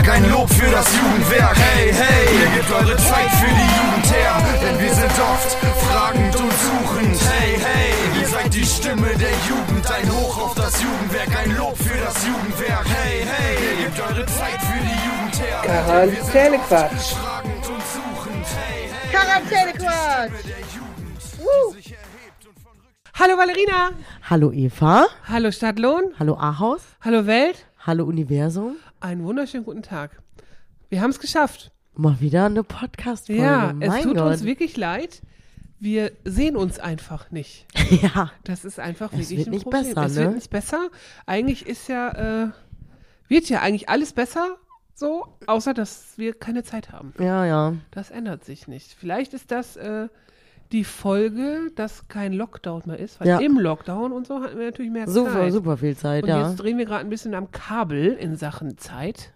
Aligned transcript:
Jugendwerk, 0.00 0.16
ein 0.16 0.30
Lob 0.30 0.50
für 0.50 0.70
das 0.70 0.86
Jugendwerk. 0.96 1.56
Hey, 1.56 1.92
hey, 1.92 2.40
ihr 2.40 2.50
gebt 2.56 2.72
eure 2.72 2.96
Zeit 2.96 3.30
für 3.38 3.46
die 3.46 3.70
Jugend 3.76 4.12
her, 4.12 4.42
denn 4.62 4.80
wir 4.80 4.94
sind 4.94 5.12
oft 5.20 5.56
fragend 5.84 6.36
und 6.36 6.52
suchend. 6.52 7.20
Hey, 7.30 7.58
hey, 7.58 8.20
ihr 8.20 8.28
seid 8.28 8.54
die 8.54 8.64
Stimme 8.64 9.08
der 9.16 9.34
Jugend, 9.48 9.90
ein 9.90 10.10
Hoch 10.10 10.38
auf 10.44 10.54
das 10.54 10.82
Jugendwerk, 10.82 11.28
ein 11.44 11.56
Lob 11.56 11.76
für 11.76 11.98
das 11.98 12.26
Jugendwerk. 12.26 12.86
Hey, 12.88 13.26
hey, 13.26 13.56
ihr 13.60 13.84
gebt 13.84 14.00
eure 14.00 14.26
Zeit 14.26 14.60
für 14.60 14.80
die 14.80 14.98
Jugend 15.06 15.40
her. 15.40 15.60
Quarantänequatsch. 15.64 17.12
Fragend 17.12 17.68
und 17.68 17.82
suchend. 17.94 18.46
Hey, 18.56 18.88
hey, 18.90 19.10
Quarantänequatsch. 19.12 20.30
von 21.36 22.72
Rück 22.72 23.00
Hallo 23.18 23.36
Valerina. 23.36 23.90
Hallo 24.30 24.50
Eva. 24.52 25.06
Hallo 25.28 25.50
Stadtlohn. 25.50 26.14
Hallo 26.18 26.34
Ahaus. 26.34 26.80
Hallo 27.02 27.26
Welt. 27.26 27.66
Hallo 27.86 28.04
Universum. 28.04 28.76
Einen 29.00 29.24
wunderschönen 29.24 29.64
guten 29.64 29.82
Tag. 29.82 30.22
Wir 30.88 31.00
haben 31.00 31.10
es 31.10 31.18
geschafft. 31.18 31.72
Mal 31.94 32.20
wieder 32.20 32.46
eine 32.46 32.62
Podcast-Folge. 32.62 33.42
Ja, 33.42 33.74
es 33.80 33.88
mein 33.88 34.02
tut 34.02 34.16
Gott. 34.16 34.32
uns 34.32 34.44
wirklich 34.44 34.76
leid. 34.76 35.22
Wir 35.78 36.12
sehen 36.24 36.56
uns 36.56 36.78
einfach 36.78 37.30
nicht. 37.30 37.66
Ja, 38.02 38.30
Das 38.44 38.64
ist 38.64 38.78
einfach 38.78 39.12
Es 39.12 39.18
wirklich 39.30 39.38
wird 39.38 39.48
ein 39.48 39.50
nicht 39.52 39.62
Problem. 39.64 39.82
besser, 39.94 40.04
es 40.06 40.14
ne? 40.16 40.20
wird 40.24 40.34
nicht 40.34 40.50
besser. 40.50 40.90
Eigentlich 41.26 41.66
ist 41.66 41.88
ja, 41.88 42.44
äh, 42.44 42.50
wird 43.28 43.48
ja 43.48 43.60
eigentlich 43.62 43.88
alles 43.88 44.12
besser, 44.12 44.56
so, 44.94 45.26
außer 45.46 45.72
dass 45.72 46.18
wir 46.18 46.34
keine 46.34 46.62
Zeit 46.62 46.92
haben. 46.92 47.14
ja, 47.18 47.44
ja. 47.46 47.74
Das 47.90 48.10
ändert 48.10 48.44
sich 48.44 48.68
nicht. 48.68 48.92
Vielleicht 48.92 49.32
ist 49.32 49.50
das 49.50 49.76
äh, 49.76 50.08
die 50.72 50.84
Folge, 50.84 51.70
dass 51.74 52.06
kein 52.08 52.32
Lockdown 52.32 52.82
mehr 52.86 52.98
ist, 52.98 53.18
weil 53.20 53.28
Ja. 53.28 53.38
im 53.38 53.58
Lockdown 53.58 54.12
und 54.12 54.26
so 54.26 54.40
hatten 54.42 54.58
wir 54.58 54.66
natürlich 54.66 54.90
mehr 54.92 55.08
Super, 55.08 55.32
Zeit. 55.32 55.52
super 55.52 55.76
viel 55.76 55.96
Zeit, 55.96 56.22
Und 56.22 56.28
ja. 56.28 56.48
jetzt 56.48 56.56
drehen 56.56 56.78
wir 56.78 56.84
gerade 56.84 57.00
ein 57.04 57.10
bisschen 57.10 57.34
am 57.34 57.50
Kabel 57.50 58.12
in 58.12 58.36
Sachen 58.36 58.78
Zeit, 58.78 59.32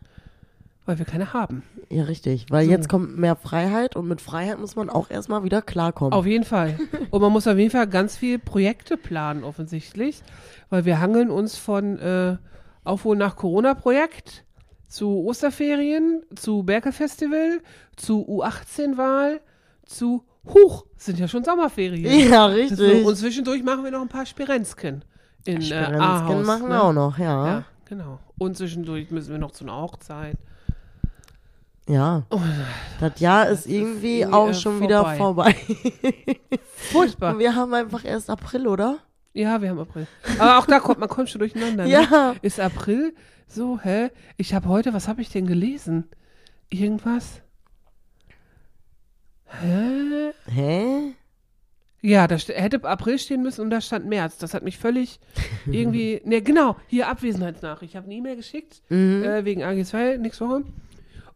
weil 0.86 0.98
wir 0.98 1.04
keine 1.06 1.32
haben. 1.32 1.62
Ja, 1.91 2.04
richtig. 2.04 2.46
Weil 2.50 2.66
So. 2.66 2.70
jetzt 2.70 2.88
kommt 2.88 3.18
mehr 3.18 3.36
Freiheit 3.36 3.96
und 3.96 4.06
mit 4.06 4.20
Freiheit 4.20 4.58
muss 4.60 4.76
man 4.76 4.91
auch 4.91 5.10
erstmal 5.10 5.42
wieder 5.44 5.60
klarkommen. 5.62 6.12
Auf 6.12 6.26
jeden 6.26 6.44
Fall. 6.44 6.78
Und 7.10 7.20
man 7.20 7.32
muss 7.32 7.48
auf 7.48 7.56
jeden 7.58 7.70
Fall 7.70 7.86
ganz 7.88 8.16
viel 8.16 8.38
Projekte 8.38 8.96
planen, 8.96 9.44
offensichtlich, 9.44 10.22
weil 10.70 10.84
wir 10.84 11.00
hangeln 11.00 11.30
uns 11.30 11.56
von 11.56 11.98
äh, 11.98 12.36
Aufholen 12.84 13.19
nach 13.19 13.34
Corona-Projekt 13.36 14.44
zu 14.88 15.24
Osterferien, 15.24 16.22
zu 16.36 16.62
Berke-Festival, 16.62 17.60
zu 17.96 18.24
U18-Wahl, 18.28 19.41
zu 19.86 20.22
Huch, 20.47 20.84
sind 20.97 21.19
ja 21.19 21.28
schon 21.28 21.45
Sommerferien. 21.45 22.31
ja, 22.31 22.48
So, 22.48 22.55
richtig. 22.55 23.05
und 23.06 23.17
zwischendurch 23.17 23.62
machen 23.62 23.84
wir 23.84 23.91
noch 23.91 24.03
ein 24.03 24.09
paar 24.09 24.27
Spirenzken 24.27 25.05
in 25.45 25.59
äh, 25.59 25.62
Sperenzken 25.62 26.00
Ahaus. 26.00 26.47
machen 26.47 26.64
ne? 26.64 26.69
wir 26.70 26.83
auch 26.83 26.92
noch, 26.92 27.19
ja. 27.19 27.47
Ja, 27.47 27.64
genau. 27.84 28.19
Und 28.39 28.56
zwischendurch 28.56 29.11
müssen 29.11 29.33
wir 29.33 29.39
noch 29.39 29.53
zu 29.53 29.65
einer 29.65 29.77
Hochzeit. 29.81 30.37
Ja. 31.89 32.22
Das 33.00 33.20
Jahr 33.20 33.48
ist 33.48 33.67
irgendwie 33.67 34.20
irgendwie, 34.20 34.34
auch 34.34 34.48
äh, 34.48 34.55
schon 34.55 34.81
wieder 34.81 35.17
vorbei. 35.17 35.55
Furchtbar. 36.92 37.34
Und 37.34 37.39
wir 37.41 37.55
haben 37.55 37.75
einfach 37.75 38.05
erst 38.05 38.31
April, 38.31 38.67
oder? 38.67 38.98
Ja, 39.34 39.61
wir 39.61 39.70
haben 39.70 39.78
April. 39.78 40.06
Aber 40.39 40.59
auch 40.59 40.67
da 40.67 40.81
kommt 40.81 41.00
man 41.00 41.09
kommt 41.09 41.28
schon 41.28 41.41
durcheinander. 41.41 41.84
Ne? 41.84 41.91
Ja. 41.91 42.34
Ist 42.41 42.59
April 42.61 43.15
so, 43.47 43.78
hä? 43.81 44.11
Ich 44.37 44.55
habe 44.55 44.69
heute, 44.69 44.95
was 44.95 45.09
habe 45.09 45.20
ich 45.20 45.28
denn 45.28 45.47
gelesen? 45.47 46.09
Irgendwas? 46.70 47.42
Hä? 49.60 50.33
Hä? 50.50 51.14
Ja, 52.02 52.27
da 52.27 52.36
hätte 52.36 52.84
April 52.84 53.19
stehen 53.19 53.42
müssen 53.42 53.62
und 53.62 53.70
da 53.70 53.80
stand 53.80 54.06
März. 54.06 54.36
Das 54.36 54.52
hat 54.52 54.62
mich 54.62 54.77
völlig 54.77 55.20
irgendwie. 55.66 56.20
Ne, 56.25 56.42
genau, 56.42 56.76
hier 56.87 57.09
Abwesenheitsnachricht. 57.09 57.92
Ich 57.92 57.97
habe 57.97 58.06
eine 58.06 58.15
E-Mail 58.16 58.37
geschickt, 58.37 58.82
äh, 58.91 59.44
wegen 59.44 59.62
AG2 59.62 60.19
nächste 60.19 60.47
Woche. 60.47 60.65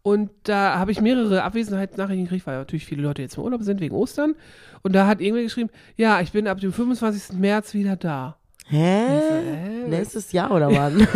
Und 0.03 0.31
da 0.45 0.79
habe 0.79 0.93
ich 0.93 1.01
mehrere 1.01 1.43
Abwesenheitsnachrichten 1.43 2.25
gekriegt, 2.25 2.47
weil 2.47 2.59
natürlich 2.59 2.87
viele 2.87 3.03
Leute 3.03 3.23
jetzt 3.23 3.37
im 3.37 3.45
Urlaub 3.45 3.63
sind 3.63 3.81
wegen 3.81 3.95
Ostern. 3.95 4.35
Und 4.83 4.95
da 4.95 5.07
hat 5.07 5.21
irgendwer 5.21 5.43
geschrieben, 5.43 5.71
ja, 5.97 6.21
ich 6.21 6.33
bin 6.33 6.47
ab 6.49 6.61
dem 6.61 6.73
25. 6.73 7.39
März 7.39 7.75
wieder 7.75 7.97
da. 7.97 8.37
Hä? 8.69 9.07
hä? 9.09 9.89
Nächstes 9.89 10.33
Jahr 10.33 10.51
oder 10.51 10.71
wann? 10.71 10.99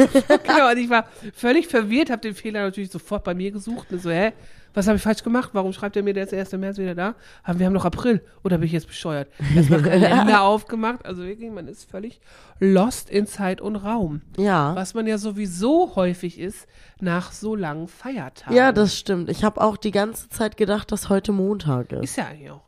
Genau, 0.44 0.70
und 0.70 0.78
ich 0.78 0.88
war 0.88 1.06
völlig 1.34 1.66
verwirrt, 1.68 2.10
habe 2.10 2.22
den 2.22 2.34
Fehler 2.34 2.62
natürlich 2.62 2.90
sofort 2.90 3.24
bei 3.24 3.34
mir 3.34 3.50
gesucht 3.50 3.92
und 3.92 4.00
so, 4.00 4.10
hä, 4.10 4.32
was 4.74 4.86
habe 4.86 4.96
ich 4.96 5.02
falsch 5.02 5.22
gemacht? 5.22 5.50
Warum 5.52 5.74
schreibt 5.74 5.96
er 5.96 6.02
mir, 6.02 6.14
der 6.14 6.22
ist 6.24 6.32
der 6.32 6.38
1. 6.40 6.52
März 6.52 6.78
wieder 6.78 6.94
da? 6.94 7.14
Aber 7.44 7.58
wir 7.58 7.66
haben 7.66 7.74
noch 7.74 7.84
April. 7.84 8.22
Oder 8.42 8.56
bin 8.56 8.64
ich 8.66 8.72
jetzt 8.72 8.86
bescheuert? 8.86 9.28
Erstmal 9.54 9.82
Kalender 9.82 10.40
aufgemacht. 10.42 11.04
Also 11.04 11.24
wirklich, 11.24 11.50
man 11.50 11.68
ist 11.68 11.90
völlig 11.90 12.20
lost 12.58 13.10
in 13.10 13.26
Zeit 13.26 13.60
und 13.60 13.76
Raum. 13.76 14.22
ja. 14.38 14.74
Was 14.74 14.94
man 14.94 15.06
ja 15.06 15.19
sowieso 15.19 15.94
häufig 15.94 16.38
ist 16.38 16.66
nach 17.00 17.32
so 17.32 17.54
langen 17.54 17.86
Feiertagen. 17.86 18.56
Ja, 18.56 18.72
das 18.72 18.96
stimmt. 18.98 19.28
Ich 19.28 19.44
habe 19.44 19.60
auch 19.60 19.76
die 19.76 19.90
ganze 19.90 20.30
Zeit 20.30 20.56
gedacht, 20.56 20.90
dass 20.90 21.10
heute 21.10 21.32
Montag 21.32 21.92
ist. 21.92 22.04
ist 22.04 22.16
ja 22.16 22.28
eigentlich 22.28 22.50
auch. 22.50 22.62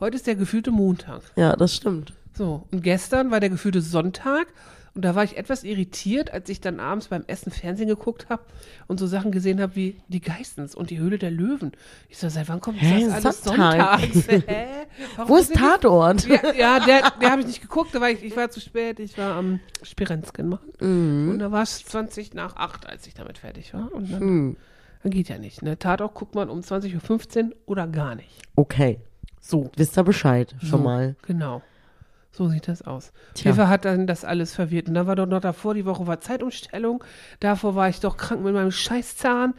Heute 0.00 0.16
ist 0.16 0.26
der 0.26 0.36
gefühlte 0.36 0.70
Montag. 0.70 1.20
Ja, 1.36 1.54
das 1.54 1.76
stimmt. 1.76 2.14
So, 2.34 2.66
und 2.70 2.82
gestern 2.82 3.30
war 3.30 3.40
der 3.40 3.50
gefühlte 3.50 3.80
Sonntag 3.82 4.46
und 4.94 5.04
da 5.06 5.14
war 5.14 5.24
ich 5.24 5.38
etwas 5.38 5.64
irritiert, 5.64 6.32
als 6.32 6.48
ich 6.50 6.60
dann 6.60 6.78
abends 6.78 7.08
beim 7.08 7.24
Essen 7.26 7.50
Fernsehen 7.50 7.88
geguckt 7.88 8.26
habe 8.28 8.42
und 8.88 8.98
so 9.00 9.06
Sachen 9.06 9.32
gesehen 9.32 9.60
habe 9.60 9.74
wie 9.74 10.00
die 10.08 10.20
Geistens 10.20 10.74
und 10.74 10.90
die 10.90 10.98
Höhle 10.98 11.18
der 11.18 11.30
Löwen. 11.30 11.72
Ich 12.10 12.18
so, 12.18 12.28
seit 12.28 12.48
wann 12.50 12.60
kommt 12.60 12.78
Hä, 12.80 13.04
das 13.06 13.24
alles 13.24 13.42
Sonntag? 13.44 14.00
sonntags? 14.00 14.28
Hä? 14.46 14.66
Warum 15.16 15.28
Wo 15.30 15.36
ist 15.36 15.54
Tatort? 15.54 16.26
Ja, 16.26 16.52
ja 16.52 16.80
der, 16.80 17.10
der 17.20 17.30
habe 17.30 17.40
ich 17.40 17.46
nicht 17.46 17.62
geguckt, 17.62 17.94
da 17.94 18.00
war 18.02 18.10
ich, 18.10 18.22
ich 18.22 18.36
war 18.36 18.50
zu 18.50 18.60
spät, 18.60 18.98
ich 19.00 19.16
war 19.16 19.34
am 19.36 19.60
Spirenzken 19.82 20.48
machen. 20.48 20.72
Mhm. 20.80 21.30
Und 21.30 21.38
da 21.38 21.50
war 21.52 21.62
es 21.62 21.84
20 21.86 22.34
nach 22.34 22.56
8, 22.56 22.86
als 22.86 23.06
ich 23.06 23.14
damit 23.14 23.38
fertig 23.38 23.72
war. 23.72 23.92
Und 23.92 24.10
dann, 24.12 24.20
Hm. 24.20 24.56
dann 25.02 25.10
geht 25.12 25.28
ja 25.30 25.38
nicht. 25.38 25.62
Ne? 25.62 25.78
Tatort 25.78 26.14
guckt 26.14 26.34
man 26.34 26.50
um 26.50 26.60
20.15 26.60 27.44
Uhr 27.50 27.56
oder 27.66 27.86
gar 27.86 28.14
nicht. 28.14 28.42
Okay. 28.56 28.98
So. 29.40 29.70
Wisst 29.76 29.98
ihr 29.98 30.04
Bescheid 30.04 30.54
schon 30.60 30.68
So, 30.68 30.78
mal. 30.78 31.16
Genau. 31.22 31.62
So 32.32 32.48
sieht 32.48 32.66
das 32.66 32.82
aus. 32.82 33.12
Tja. 33.34 33.52
Eva 33.52 33.68
hat 33.68 33.84
dann 33.84 34.06
das 34.06 34.24
alles 34.24 34.54
verwirrt. 34.54 34.88
Und 34.88 34.94
dann 34.94 35.06
war 35.06 35.16
doch 35.16 35.26
noch 35.26 35.40
davor, 35.40 35.74
die 35.74 35.84
Woche 35.84 36.06
war 36.06 36.20
Zeitumstellung. 36.20 37.04
Davor 37.40 37.74
war 37.74 37.88
ich 37.90 38.00
doch 38.00 38.16
krank 38.16 38.42
mit 38.42 38.54
meinem 38.54 38.70
Scheißzahn. 38.72 39.52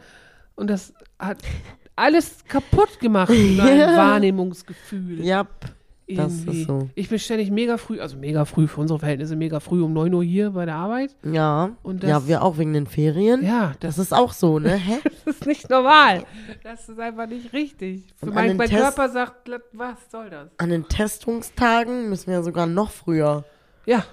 Und 0.56 0.68
das 0.68 0.92
hat 1.18 1.38
alles 1.96 2.44
kaputt 2.48 2.98
gemacht, 2.98 3.30
mein 3.30 3.78
Ja. 3.78 3.96
Wahrnehmungsgefühl. 3.96 5.24
Ja, 5.24 5.44
das 5.44 5.70
irgendwie. 6.06 6.60
ist 6.62 6.66
so. 6.66 6.88
Ich 6.94 7.08
bin 7.08 7.18
ständig 7.18 7.50
mega 7.50 7.76
früh, 7.78 8.00
also 8.00 8.16
mega 8.16 8.44
früh 8.44 8.66
für 8.68 8.80
unsere 8.80 8.98
Verhältnisse, 8.98 9.36
mega 9.36 9.60
früh 9.60 9.82
um 9.82 9.92
9 9.92 10.12
Uhr 10.14 10.22
hier 10.24 10.50
bei 10.50 10.64
der 10.66 10.74
Arbeit. 10.76 11.16
Ja. 11.22 11.70
Das- 11.84 12.08
ja, 12.10 12.26
wir 12.28 12.42
auch 12.42 12.58
wegen 12.58 12.72
den 12.72 12.86
Ferien. 12.86 13.44
Ja, 13.44 13.72
Das 13.80 13.96
das, 13.96 14.06
ist 14.06 14.12
auch 14.12 14.32
so, 14.32 14.58
ne? 14.58 14.74
Hä? 14.74 14.98
das 15.24 15.36
ist 15.36 15.46
nicht 15.46 15.70
normal. 15.70 16.24
Das 16.62 16.88
ist 16.88 16.98
einfach 17.00 17.26
nicht 17.26 17.52
richtig. 17.52 18.04
Für 18.16 18.26
mein, 18.26 18.56
mein 18.56 18.68
Test- 18.68 18.80
Körper 18.82 19.08
sagt, 19.08 19.50
was 19.72 19.96
soll 20.10 20.30
das? 20.30 20.50
An 20.58 20.70
den 20.70 20.86
Testungstagen 20.88 22.08
müssen 22.10 22.30
wir 22.30 22.42
sogar 22.42 22.66
noch 22.66 22.90
früher. 22.90 23.44
Ja. 23.86 24.04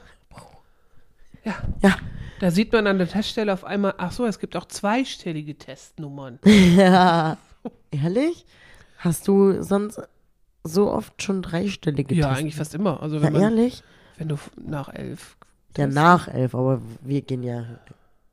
Ja. 1.44 1.56
Ja. 1.82 1.96
Da 2.40 2.50
sieht 2.52 2.72
man 2.74 2.88
an 2.88 2.98
der 2.98 3.08
Teststelle 3.08 3.54
auf 3.54 3.64
einmal, 3.64 3.94
ach 3.98 4.12
so, 4.12 4.26
es 4.26 4.40
gibt 4.40 4.56
auch 4.56 4.66
zweistellige 4.66 5.58
Testnummern. 5.58 6.40
ja. 6.46 7.38
Ehrlich? 7.92 8.46
Hast 8.98 9.28
du 9.28 9.62
sonst 9.62 10.02
so 10.64 10.92
oft 10.92 11.22
schon 11.22 11.42
dreistellige 11.42 12.14
Ja, 12.16 12.28
Tests? 12.28 12.40
eigentlich 12.40 12.56
fast 12.56 12.76
immer. 12.76 13.02
Also 13.02 13.18
Ja, 13.18 13.24
wenn, 13.24 13.34
man, 13.34 13.42
ehrlich? 13.42 13.84
wenn 14.18 14.28
du 14.30 14.38
nach 14.64 14.90
elf. 14.94 15.38
Ja, 15.78 15.88
nach 15.88 16.28
elf, 16.28 16.54
aber 16.54 16.82
wir 17.02 17.22
gehen 17.22 17.44
ja. 17.44 17.66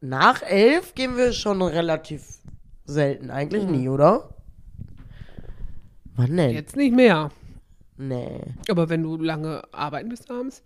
Nach 0.00 0.43
elf 0.43 0.94
gehen 0.94 1.16
wir 1.16 1.33
schon 1.33 1.61
relativ 1.62 2.22
selten. 2.84 3.31
Eigentlich 3.31 3.65
Mhm. 3.65 3.71
nie, 3.72 3.89
oder? 3.89 4.31
Wann 6.16 6.36
denn? 6.36 6.51
Jetzt 6.51 6.77
nicht 6.77 6.95
mehr. 6.95 7.30
Nee. 7.97 8.41
Aber 8.69 8.89
wenn 8.89 9.03
du 9.03 9.16
lange 9.16 9.63
arbeiten 9.72 10.09
bist 10.09 10.30
abends, 10.30 10.63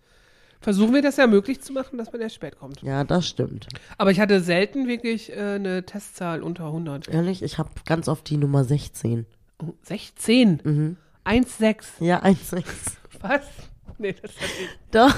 versuchen 0.61 0.94
wir 0.94 1.03
das 1.03 1.17
ja 1.17 1.26
möglich 1.26 1.61
zu 1.62 1.73
machen, 1.73 1.99
dass 1.99 2.12
man 2.12 2.20
erst 2.20 2.35
spät 2.37 2.59
kommt. 2.59 2.82
Ja, 2.82 3.05
das 3.05 3.26
stimmt. 3.26 3.69
Aber 3.99 4.11
ich 4.11 4.20
hatte 4.20 4.41
selten 4.41 4.87
wirklich 4.87 5.31
äh, 5.32 5.55
eine 5.56 5.85
Testzahl 5.85 6.43
unter 6.43 6.67
100. 6.67 7.09
Ehrlich, 7.09 7.43
ich 7.43 7.59
habe 7.59 7.70
ganz 7.87 8.09
oft 8.09 8.29
die 8.31 8.37
Nummer 8.37 8.64
16. 8.64 9.26
Oh, 9.62 9.73
16. 9.82 10.61
Mhm. 10.64 10.97
1,6. 11.25 11.85
Ja, 12.05 12.19
1, 12.21 12.53
Was? 13.21 13.43
Nee, 13.99 14.13
das 14.21 14.33
hat 14.37 14.49
ich. 14.61 14.69
Doch. 14.91 15.15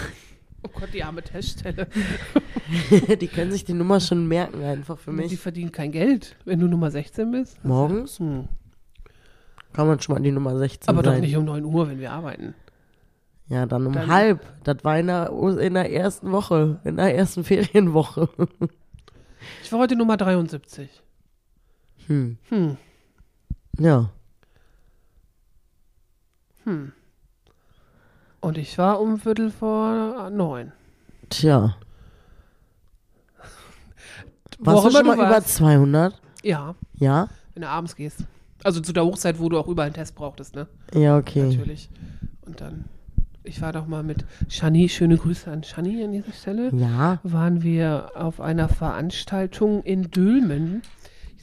Oh 0.66 0.70
Gott, 0.80 0.88
die 0.94 1.02
arme 1.04 1.22
Teststelle. 1.22 1.86
die 3.20 3.28
können 3.28 3.52
sich 3.52 3.64
die 3.64 3.74
Nummer 3.74 4.00
schon 4.00 4.26
merken, 4.26 4.62
einfach 4.62 4.98
für 4.98 5.10
Die 5.10 5.16
mich. 5.16 5.38
verdienen 5.38 5.72
kein 5.72 5.92
Geld, 5.92 6.36
wenn 6.44 6.58
du 6.60 6.66
Nummer 6.68 6.90
16 6.90 7.30
bist. 7.30 7.62
Morgens 7.64 8.18
Hm. 8.18 8.48
kann 9.74 9.86
man 9.86 10.00
schon 10.00 10.14
mal 10.14 10.22
die 10.22 10.30
Nummer 10.32 10.56
16 10.58 10.88
Aber 10.88 11.02
doch 11.02 11.12
sein. 11.12 11.20
nicht 11.20 11.36
um 11.36 11.44
9 11.44 11.64
Uhr, 11.64 11.88
wenn 11.88 12.00
wir 12.00 12.12
arbeiten. 12.12 12.54
Ja, 13.48 13.66
dann 13.66 13.86
um 13.86 13.92
Dann- 13.92 14.10
halb. 14.10 14.40
Das 14.64 14.82
war 14.84 14.98
in 14.98 15.08
der, 15.08 15.30
in 15.60 15.74
der 15.74 15.92
ersten 15.92 16.32
Woche, 16.32 16.80
in 16.84 16.96
der 16.96 17.14
ersten 17.14 17.44
Ferienwoche. 17.44 18.28
Ich 19.62 19.70
war 19.70 19.80
heute 19.80 19.96
Nummer 19.96 20.16
73. 20.16 20.88
Hm. 22.06 22.38
Hm. 22.48 22.76
Ja. 23.78 24.10
Hm. 26.64 26.92
Und 28.40 28.58
ich 28.58 28.76
war 28.76 29.00
um 29.00 29.18
Viertel 29.18 29.50
vor 29.50 30.30
neun. 30.30 30.72
Tja. 31.30 31.76
Warst 34.58 34.86
du 34.86 34.90
schon 34.90 35.00
immer 35.00 35.16
mal 35.16 35.26
über 35.26 35.34
warst. 35.34 35.54
200? 35.54 36.20
Ja. 36.42 36.74
Ja? 36.98 37.28
wenn 37.54 37.62
du 37.62 37.68
abends 37.68 37.96
gehst. 37.96 38.24
Also 38.62 38.80
zu 38.80 38.92
der 38.92 39.04
Hochzeit, 39.04 39.38
wo 39.38 39.48
du 39.48 39.58
auch 39.58 39.68
überall 39.68 39.86
einen 39.86 39.94
Test 39.94 40.14
brauchtest, 40.14 40.54
ne? 40.54 40.66
Ja, 40.92 41.16
okay. 41.16 41.48
Natürlich. 41.48 41.88
Und 42.46 42.60
dann, 42.60 42.84
ich 43.42 43.60
war 43.62 43.72
doch 43.72 43.86
mal 43.86 44.02
mit 44.02 44.24
Shani, 44.48 44.88
schöne 44.88 45.16
Grüße 45.16 45.50
an 45.50 45.62
Shani 45.62 46.02
an 46.02 46.12
dieser 46.12 46.32
Stelle. 46.32 46.70
Ja. 46.74 47.20
waren 47.22 47.62
wir 47.62 48.12
auf 48.14 48.40
einer 48.40 48.68
Veranstaltung 48.68 49.82
in 49.82 50.10
Dülmen. 50.10 50.82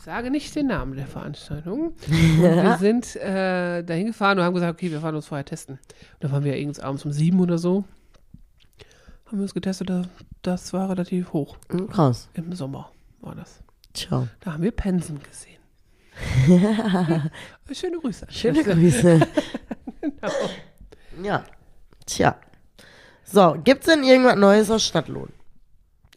Ich 0.01 0.05
sage 0.05 0.31
nicht 0.31 0.55
den 0.55 0.65
Namen 0.65 0.95
der 0.95 1.05
Veranstaltung. 1.05 1.93
Wir 2.07 2.75
sind 2.79 3.15
äh, 3.17 3.83
dahin 3.83 4.07
gefahren 4.07 4.39
und 4.39 4.43
haben 4.45 4.55
gesagt, 4.55 4.73
okay, 4.73 4.89
wir 4.89 4.99
fahren 4.99 5.13
uns 5.13 5.27
vorher 5.27 5.45
testen. 5.45 5.75
Und 5.75 6.23
da 6.23 6.31
waren 6.31 6.43
wir 6.43 6.57
irgendwas 6.57 6.79
abends 6.83 7.05
um 7.05 7.11
sieben 7.11 7.39
oder 7.39 7.59
so. 7.59 7.83
Haben 9.27 9.37
wir 9.37 9.43
uns 9.43 9.53
getestet, 9.53 9.91
da- 9.91 10.09
das 10.41 10.73
war 10.73 10.89
relativ 10.89 11.33
hoch. 11.33 11.55
Hm, 11.69 11.87
Krass. 11.87 12.29
Im 12.33 12.51
Sommer 12.53 12.91
war 13.19 13.35
das. 13.35 13.59
Ciao. 13.93 14.27
Da 14.39 14.53
haben 14.53 14.63
wir 14.63 14.71
Pensen 14.71 15.19
gesehen. 15.21 15.59
Ja, 16.47 17.29
Schöne 17.71 17.99
Grüße. 17.99 18.25
Schöne 18.31 18.63
Grüße. 18.63 19.19
Genau. 20.01 20.33
Ja. 21.21 21.43
Tja. 22.07 22.37
So, 23.23 23.55
gibt's 23.63 23.85
denn 23.85 24.03
irgendwas 24.03 24.35
Neues 24.35 24.71
aus 24.71 24.83
Stadtlohn? 24.83 25.29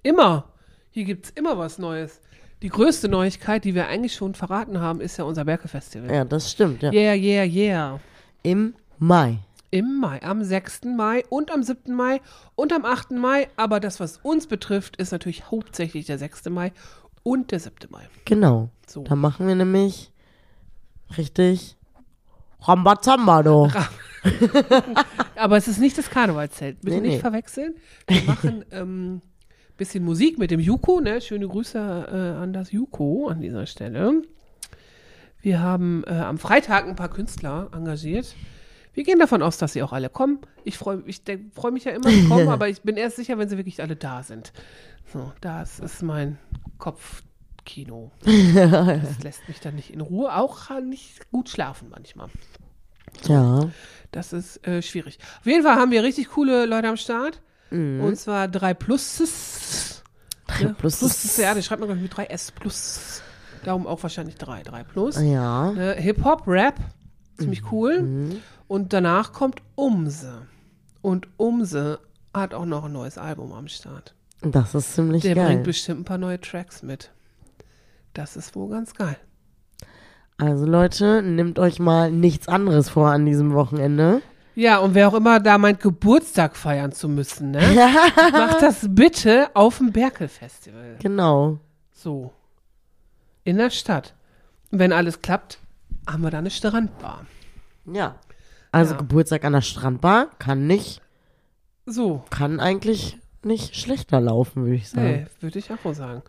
Immer. 0.02 0.48
Hier 0.90 1.04
gibt 1.04 1.26
es 1.26 1.31
immer 1.32 1.58
was 1.58 1.78
Neues. 1.78 2.22
Die 2.62 2.68
größte 2.68 3.08
Neuigkeit, 3.08 3.64
die 3.64 3.74
wir 3.74 3.88
eigentlich 3.88 4.14
schon 4.14 4.34
verraten 4.34 4.80
haben, 4.80 5.00
ist 5.00 5.18
ja 5.18 5.24
unser 5.24 5.44
Berke-Festival. 5.44 6.10
Ja, 6.14 6.24
das 6.24 6.50
stimmt, 6.50 6.82
ja. 6.82 6.92
Yeah, 6.92 7.14
yeah, 7.14 7.44
yeah. 7.44 8.00
Im 8.42 8.74
Mai. 8.98 9.38
Im 9.70 9.98
Mai, 10.00 10.22
am 10.22 10.42
6. 10.44 10.82
Mai 10.96 11.24
und 11.28 11.50
am 11.50 11.62
7. 11.62 11.92
Mai 11.94 12.20
und 12.54 12.72
am 12.72 12.84
8. 12.84 13.10
Mai. 13.10 13.48
Aber 13.56 13.80
das, 13.80 13.98
was 14.00 14.18
uns 14.18 14.46
betrifft, 14.46 14.96
ist 14.96 15.10
natürlich 15.12 15.50
hauptsächlich 15.50 16.06
der 16.06 16.16
6. 16.18 16.46
Mai 16.50 16.72
und 17.22 17.50
der 17.50 17.58
7. 17.60 17.74
Mai. 17.90 18.08
Genau. 18.24 18.70
So. 18.86 19.02
Da 19.02 19.16
machen 19.16 19.46
wir 19.48 19.56
nämlich 19.56 20.12
richtig 21.18 21.76
Rambazamba, 22.60 23.42
du. 23.42 23.68
Aber 25.36 25.56
es 25.56 25.68
ist 25.68 25.80
nicht 25.80 25.98
das 25.98 26.08
Karnevalszelt. 26.08 26.80
Bitte 26.80 26.96
Nee, 26.96 27.02
nicht 27.02 27.14
nee. 27.16 27.20
verwechseln. 27.20 27.74
Wir 28.06 28.22
machen 28.22 28.64
ähm, 28.70 29.20
bisschen 29.76 30.04
Musik 30.04 30.38
mit 30.38 30.50
dem 30.50 30.60
Juko. 30.60 31.00
Ne? 31.00 31.20
Schöne 31.20 31.48
Grüße 31.48 31.78
äh, 31.78 32.42
an 32.42 32.52
das 32.52 32.72
Juko 32.72 33.28
an 33.28 33.40
dieser 33.40 33.66
Stelle. 33.66 34.22
Wir 35.40 35.60
haben 35.60 36.04
äh, 36.06 36.12
am 36.14 36.38
Freitag 36.38 36.88
ein 36.88 36.96
paar 36.96 37.10
Künstler 37.10 37.68
engagiert. 37.72 38.34
Wir 38.94 39.04
gehen 39.04 39.18
davon 39.18 39.42
aus, 39.42 39.58
dass 39.58 39.72
sie 39.72 39.82
auch 39.82 39.92
alle 39.92 40.08
kommen. 40.08 40.38
Ich 40.62 40.78
freue 40.78 41.02
freu 41.52 41.70
mich 41.70 41.84
ja 41.84 41.92
immer, 41.92 42.08
sie 42.08 42.26
kommen, 42.26 42.48
aber 42.50 42.68
ich 42.68 42.82
bin 42.82 42.96
erst 42.96 43.16
sicher, 43.16 43.36
wenn 43.38 43.48
sie 43.48 43.56
wirklich 43.56 43.82
alle 43.82 43.96
da 43.96 44.22
sind. 44.22 44.52
So, 45.12 45.32
das 45.40 45.80
ist 45.80 46.02
mein 46.02 46.38
Kopfkino. 46.78 48.12
Das 48.24 49.18
lässt 49.22 49.46
mich 49.48 49.60
dann 49.60 49.74
nicht 49.74 49.92
in 49.92 50.00
Ruhe, 50.00 50.34
auch 50.34 50.70
nicht 50.80 51.30
gut 51.30 51.48
schlafen 51.48 51.88
manchmal. 51.90 52.28
Ja. 53.24 53.68
Das 54.12 54.32
ist 54.32 54.66
äh, 54.66 54.80
schwierig. 54.80 55.18
Auf 55.40 55.46
jeden 55.46 55.64
Fall 55.64 55.76
haben 55.76 55.90
wir 55.90 56.02
richtig 56.02 56.28
coole 56.30 56.66
Leute 56.66 56.88
am 56.88 56.96
Start. 56.96 57.40
Mhm. 57.74 58.00
Und 58.02 58.16
zwar 58.16 58.48
drei 58.48 58.74
Pluses. 58.74 60.02
Drei 60.46 60.66
Pluses. 60.72 60.98
Pluses, 61.00 61.36
ja, 61.36 61.54
das 61.54 61.64
schreibt 61.64 61.80
man, 61.80 61.88
glaube 61.88 61.98
ich, 61.98 62.02
mit 62.04 62.16
drei 62.16 62.26
S 62.26 62.52
plus. 62.52 63.22
Darum 63.64 63.86
auch 63.86 64.02
wahrscheinlich 64.02 64.36
drei, 64.36 64.62
drei 64.62 64.84
plus. 64.84 65.20
Ja. 65.20 65.72
Ne, 65.72 65.94
Hip-Hop, 65.94 66.46
Rap, 66.46 66.76
ziemlich 67.38 67.72
cool. 67.72 68.02
Mhm. 68.02 68.36
Und 68.68 68.92
danach 68.92 69.32
kommt 69.32 69.60
Umse. 69.74 70.42
Und 71.00 71.28
Umse 71.36 71.98
hat 72.32 72.54
auch 72.54 72.66
noch 72.66 72.84
ein 72.84 72.92
neues 72.92 73.18
Album 73.18 73.52
am 73.52 73.68
Start. 73.68 74.14
Das 74.42 74.74
ist 74.74 74.94
ziemlich 74.94 75.22
Der 75.22 75.34
geil. 75.34 75.46
bringt 75.46 75.64
bestimmt 75.64 76.00
ein 76.00 76.04
paar 76.04 76.18
neue 76.18 76.40
Tracks 76.40 76.82
mit. 76.82 77.10
Das 78.12 78.36
ist 78.36 78.54
wohl 78.54 78.70
ganz 78.70 78.94
geil. 78.94 79.16
Also 80.36 80.66
Leute, 80.66 81.22
nehmt 81.22 81.58
euch 81.58 81.78
mal 81.78 82.10
nichts 82.10 82.48
anderes 82.48 82.88
vor 82.88 83.10
an 83.10 83.24
diesem 83.24 83.54
Wochenende. 83.54 84.20
Ja, 84.54 84.78
und 84.78 84.94
wer 84.94 85.08
auch 85.08 85.14
immer 85.14 85.40
da 85.40 85.58
meint, 85.58 85.80
Geburtstag 85.80 86.56
feiern 86.56 86.92
zu 86.92 87.08
müssen, 87.08 87.50
ne? 87.50 87.60
Macht 88.32 88.62
das 88.62 88.86
bitte 88.88 89.50
auf 89.54 89.78
dem 89.78 89.90
Berkel-Festival. 89.92 90.96
Genau. 91.00 91.58
So. 91.92 92.32
In 93.42 93.56
der 93.58 93.70
Stadt. 93.70 94.14
Und 94.70 94.78
wenn 94.78 94.92
alles 94.92 95.22
klappt, 95.22 95.58
haben 96.08 96.22
wir 96.22 96.30
da 96.30 96.38
eine 96.38 96.50
Strandbar. 96.50 97.26
Ja. 97.92 98.14
Also 98.70 98.92
Ja. 98.94 98.98
Geburtstag 98.98 99.44
an 99.44 99.52
der 99.54 99.62
Strandbar 99.62 100.28
kann 100.38 100.66
nicht, 100.66 101.00
So. 101.86 102.24
kann 102.30 102.60
eigentlich 102.60 103.18
nicht 103.42 103.76
schlechter 103.76 104.20
laufen, 104.20 104.62
würde 104.64 104.76
ich 104.76 104.88
sagen. 104.88 105.06
Nee, 105.06 105.26
würde 105.40 105.58
ich 105.58 105.70
auch 105.72 105.84
wohl 105.84 105.94
sagen. 105.94 106.22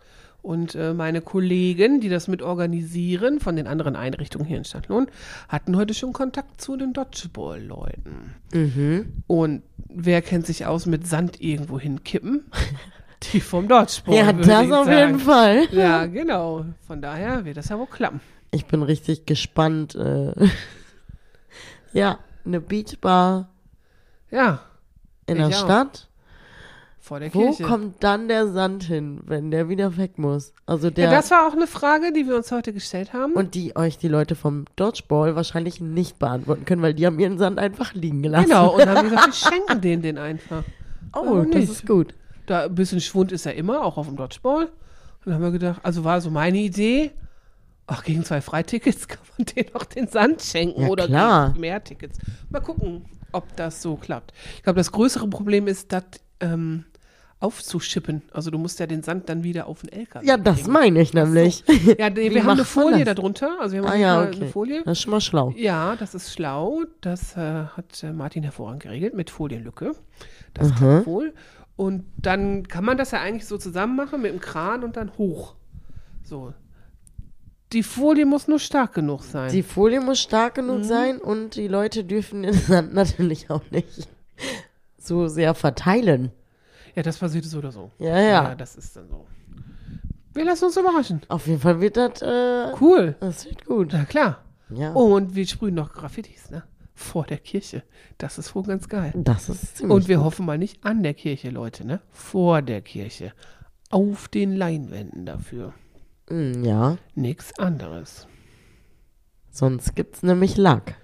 Und 0.46 0.76
äh, 0.76 0.94
meine 0.94 1.22
Kollegen, 1.22 2.00
die 2.00 2.08
das 2.08 2.28
mit 2.28 2.40
organisieren, 2.40 3.40
von 3.40 3.56
den 3.56 3.66
anderen 3.66 3.96
Einrichtungen 3.96 4.46
hier 4.46 4.58
in 4.58 4.64
Stadtlohn, 4.64 5.08
hatten 5.48 5.76
heute 5.76 5.92
schon 5.92 6.12
Kontakt 6.12 6.60
zu 6.60 6.76
den 6.76 6.92
Dodgeball-Leuten. 6.92 8.36
Mhm. 8.52 9.24
Und 9.26 9.64
wer 9.88 10.22
kennt 10.22 10.46
sich 10.46 10.64
aus 10.64 10.86
mit 10.86 11.04
Sand 11.04 11.40
irgendwo 11.40 11.80
hinkippen? 11.80 12.44
Die 13.32 13.40
vom 13.40 13.66
Dodgeball. 13.66 14.14
Ja, 14.16 14.32
das 14.32 14.70
auf 14.70 14.86
sagen. 14.86 14.90
jeden 14.96 15.18
Fall. 15.18 15.66
Ja, 15.72 16.06
genau. 16.06 16.64
Von 16.86 17.02
daher 17.02 17.44
wird 17.44 17.56
das 17.56 17.70
ja 17.70 17.76
wohl 17.80 17.88
klappen. 17.88 18.20
Ich 18.52 18.66
bin 18.66 18.84
richtig 18.84 19.26
gespannt. 19.26 19.96
Äh, 19.96 20.32
ja, 21.92 22.20
eine 22.44 22.60
Beachbar 22.60 23.48
Ja, 24.30 24.60
in 25.26 25.38
der 25.38 25.48
auch. 25.48 25.52
Stadt. 25.52 26.08
Vor 27.06 27.20
der 27.20 27.32
Wo 27.32 27.40
Kirche. 27.40 27.62
kommt 27.62 28.02
dann 28.02 28.26
der 28.26 28.48
Sand 28.48 28.82
hin, 28.82 29.20
wenn 29.26 29.50
der 29.52 29.68
wieder 29.68 29.96
weg 29.96 30.18
muss? 30.18 30.52
Also 30.66 30.90
der 30.90 31.04
ja, 31.04 31.10
das 31.12 31.30
war 31.30 31.46
auch 31.46 31.52
eine 31.52 31.66
Frage, 31.68 32.12
die 32.12 32.26
wir 32.26 32.34
uns 32.36 32.50
heute 32.50 32.72
gestellt 32.72 33.12
haben. 33.12 33.32
und 33.34 33.54
die 33.54 33.76
euch 33.76 33.96
die 33.96 34.08
Leute 34.08 34.34
vom 34.34 34.64
Dodgeball 34.74 35.36
wahrscheinlich 35.36 35.80
nicht 35.80 36.18
beantworten 36.18 36.64
können, 36.64 36.82
weil 36.82 36.94
die 36.94 37.06
haben 37.06 37.18
ihren 37.20 37.38
Sand 37.38 37.58
einfach 37.60 37.94
liegen 37.94 38.22
gelassen. 38.22 38.48
genau, 38.48 38.72
und 38.74 38.80
dann 38.80 38.88
haben 38.98 39.10
wir 39.10 39.16
gesagt, 39.16 39.26
wir 39.28 39.32
schenken 39.52 39.80
denen 39.80 40.02
den 40.02 40.18
einfach. 40.18 40.64
Oh, 41.14 41.20
Warum 41.24 41.50
das 41.52 41.64
ist 41.70 41.86
gut. 41.86 42.12
Da 42.46 42.64
ein 42.64 42.74
bisschen 42.74 43.00
Schwund 43.00 43.30
ist 43.32 43.44
ja 43.46 43.52
immer, 43.52 43.84
auch 43.84 43.96
auf 43.98 44.06
dem 44.08 44.16
Dodgeball. 44.16 44.64
Und 44.64 44.72
dann 45.26 45.34
haben 45.34 45.42
wir 45.42 45.50
gedacht, 45.52 45.80
also 45.84 46.02
war 46.04 46.20
so 46.20 46.30
meine 46.30 46.58
Idee, 46.58 47.12
ach, 47.86 48.02
gegen 48.02 48.24
zwei 48.24 48.40
Freitickets 48.40 49.06
kann 49.08 49.20
man 49.38 49.46
denen 49.46 49.74
auch 49.74 49.84
den 49.84 50.08
Sand 50.08 50.42
schenken 50.42 50.82
Ja, 50.82 50.88
oder 50.88 51.06
klar. 51.06 51.48
gegen 51.50 51.60
mehr 51.60 51.82
Tickets. 51.82 52.18
Mal 52.50 52.60
gucken, 52.60 53.04
ob 53.30 53.54
das 53.56 53.80
so 53.80 53.94
klappt. 53.96 54.32
Ich 54.56 54.62
glaube, 54.64 54.78
das 54.78 54.90
größere 54.90 55.28
Problem 55.28 55.68
ist, 55.68 55.92
das 55.92 56.02
ähm, 56.40 56.84
aufzuschippen. 57.38 58.22
Also 58.32 58.50
du 58.50 58.58
musst 58.58 58.80
ja 58.80 58.86
den 58.86 59.02
Sand 59.02 59.28
dann 59.28 59.42
wieder 59.44 59.66
auf 59.66 59.82
den 59.82 59.92
LKW 59.92 60.26
Ja, 60.26 60.36
das 60.38 60.60
bringen. 60.62 60.72
meine 60.72 61.00
ich 61.02 61.12
nämlich. 61.12 61.64
Ja, 61.98 62.08
nee, 62.10 62.30
Wie 62.30 62.34
wir 62.34 62.42
haben 62.44 62.50
eine 62.52 62.64
Folie 62.64 63.04
darunter. 63.04 63.58
Also 63.60 63.74
wir 63.76 63.82
haben 63.82 63.90
Ah 63.90 63.94
ja, 63.96 64.22
okay. 64.22 64.36
eine 64.36 64.46
Folie. 64.48 64.82
Das 64.84 64.98
ist 64.98 65.02
schon 65.02 65.10
mal 65.10 65.20
schlau. 65.20 65.52
Ja, 65.56 65.96
das 65.96 66.14
ist 66.14 66.32
schlau. 66.32 66.84
Das 67.02 67.36
äh, 67.36 67.40
hat 67.66 68.02
äh, 68.02 68.12
Martin 68.12 68.42
hervorragend 68.42 68.82
geregelt 68.84 69.14
mit 69.14 69.30
Folienlücke. 69.30 69.92
Das 70.54 70.70
Mhm. 70.70 70.74
klappt 70.76 71.06
wohl. 71.06 71.34
Und 71.76 72.04
dann 72.16 72.66
kann 72.68 72.84
man 72.86 72.96
das 72.96 73.10
ja 73.10 73.20
eigentlich 73.20 73.46
so 73.46 73.58
zusammen 73.58 73.96
machen 73.96 74.22
mit 74.22 74.32
dem 74.32 74.40
Kran 74.40 74.82
und 74.82 74.96
dann 74.96 75.12
hoch. 75.18 75.54
So. 76.24 76.54
Die 77.74 77.82
Folie 77.82 78.24
muss 78.24 78.48
nur 78.48 78.60
stark 78.60 78.94
genug 78.94 79.24
sein. 79.24 79.52
Die 79.52 79.62
Folie 79.62 80.00
muss 80.00 80.20
stark 80.20 80.56
Mhm. 80.56 80.60
genug 80.68 80.84
sein 80.84 81.18
und 81.18 81.56
die 81.56 81.68
Leute 81.68 82.02
dürfen 82.04 82.44
den 82.44 82.54
Sand 82.54 82.94
natürlich 82.94 83.50
auch 83.50 83.62
nicht 83.70 84.08
so 84.98 85.28
sehr 85.28 85.52
verteilen. 85.54 86.30
Ja, 86.96 87.02
das 87.02 87.18
passiert 87.18 87.44
so 87.44 87.58
oder 87.58 87.70
so. 87.70 87.92
Ja, 87.98 88.18
ja. 88.18 88.54
das 88.56 88.74
ist 88.74 88.96
dann 88.96 89.08
so. 89.08 89.26
Wir 90.34 90.44
lassen 90.44 90.64
uns 90.66 90.76
überraschen. 90.76 91.20
Auf 91.28 91.46
jeden 91.46 91.60
Fall 91.60 91.80
wird 91.80 91.96
das, 91.96 92.20
äh, 92.22 92.72
Cool. 92.80 93.14
das 93.20 93.44
wird 93.46 93.64
gut. 93.64 93.90
Na 93.92 94.04
klar. 94.04 94.44
Ja. 94.70 94.92
Und 94.92 95.34
wir 95.36 95.46
sprühen 95.46 95.74
noch 95.76 95.92
Graffitis, 95.92 96.50
ne? 96.50 96.64
Vor 96.94 97.24
der 97.24 97.38
Kirche. 97.38 97.82
Das 98.18 98.36
ist 98.38 98.54
wohl 98.54 98.64
ganz 98.64 98.88
geil. 98.88 99.12
Das 99.14 99.48
ist 99.48 99.76
ziemlich 99.76 99.94
Und 99.94 100.08
wir 100.08 100.24
hoffen 100.24 100.44
mal 100.46 100.58
nicht 100.58 100.84
an 100.84 101.02
der 101.02 101.14
Kirche, 101.14 101.50
Leute, 101.50 101.86
ne? 101.86 102.00
Vor 102.10 102.62
der 102.62 102.80
Kirche. 102.80 103.32
Auf 103.90 104.28
den 104.28 104.52
Leinwänden 104.56 105.24
dafür. 105.26 105.72
Mm, 106.28 106.64
Ja, 106.64 106.96
Nichts 107.14 107.58
anderes. 107.58 108.26
sonst 109.50 109.94
gibt's 109.94 110.22
nämlich 110.22 110.56
Lack. 110.56 110.96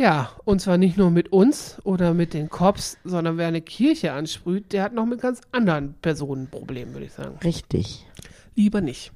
Ja, 0.00 0.30
und 0.46 0.62
zwar 0.62 0.78
nicht 0.78 0.96
nur 0.96 1.10
mit 1.10 1.30
uns 1.30 1.76
oder 1.84 2.14
mit 2.14 2.32
den 2.32 2.48
Cops, 2.48 2.96
sondern 3.04 3.36
wer 3.36 3.48
eine 3.48 3.60
Kirche 3.60 4.14
ansprüht, 4.14 4.72
der 4.72 4.82
hat 4.82 4.94
noch 4.94 5.04
mit 5.04 5.20
ganz 5.20 5.42
anderen 5.52 5.92
Personen 6.00 6.48
Probleme, 6.48 6.94
würde 6.94 7.04
ich 7.04 7.12
sagen. 7.12 7.36
Richtig. 7.44 8.06
Lieber 8.54 8.80
nicht. 8.80 9.12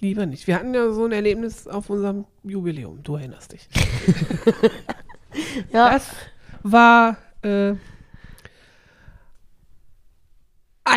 Lieber 0.00 0.26
nicht. 0.26 0.48
Wir 0.48 0.56
hatten 0.56 0.74
ja 0.74 0.90
so 0.90 1.04
ein 1.04 1.12
Erlebnis 1.12 1.68
auf 1.68 1.88
unserem 1.88 2.24
Jubiläum. 2.42 3.00
Du 3.04 3.14
erinnerst 3.14 3.52
dich. 3.52 3.68
Ja, 5.72 5.90
Das 5.90 6.08
war 6.64 7.18
äh, 7.42 7.74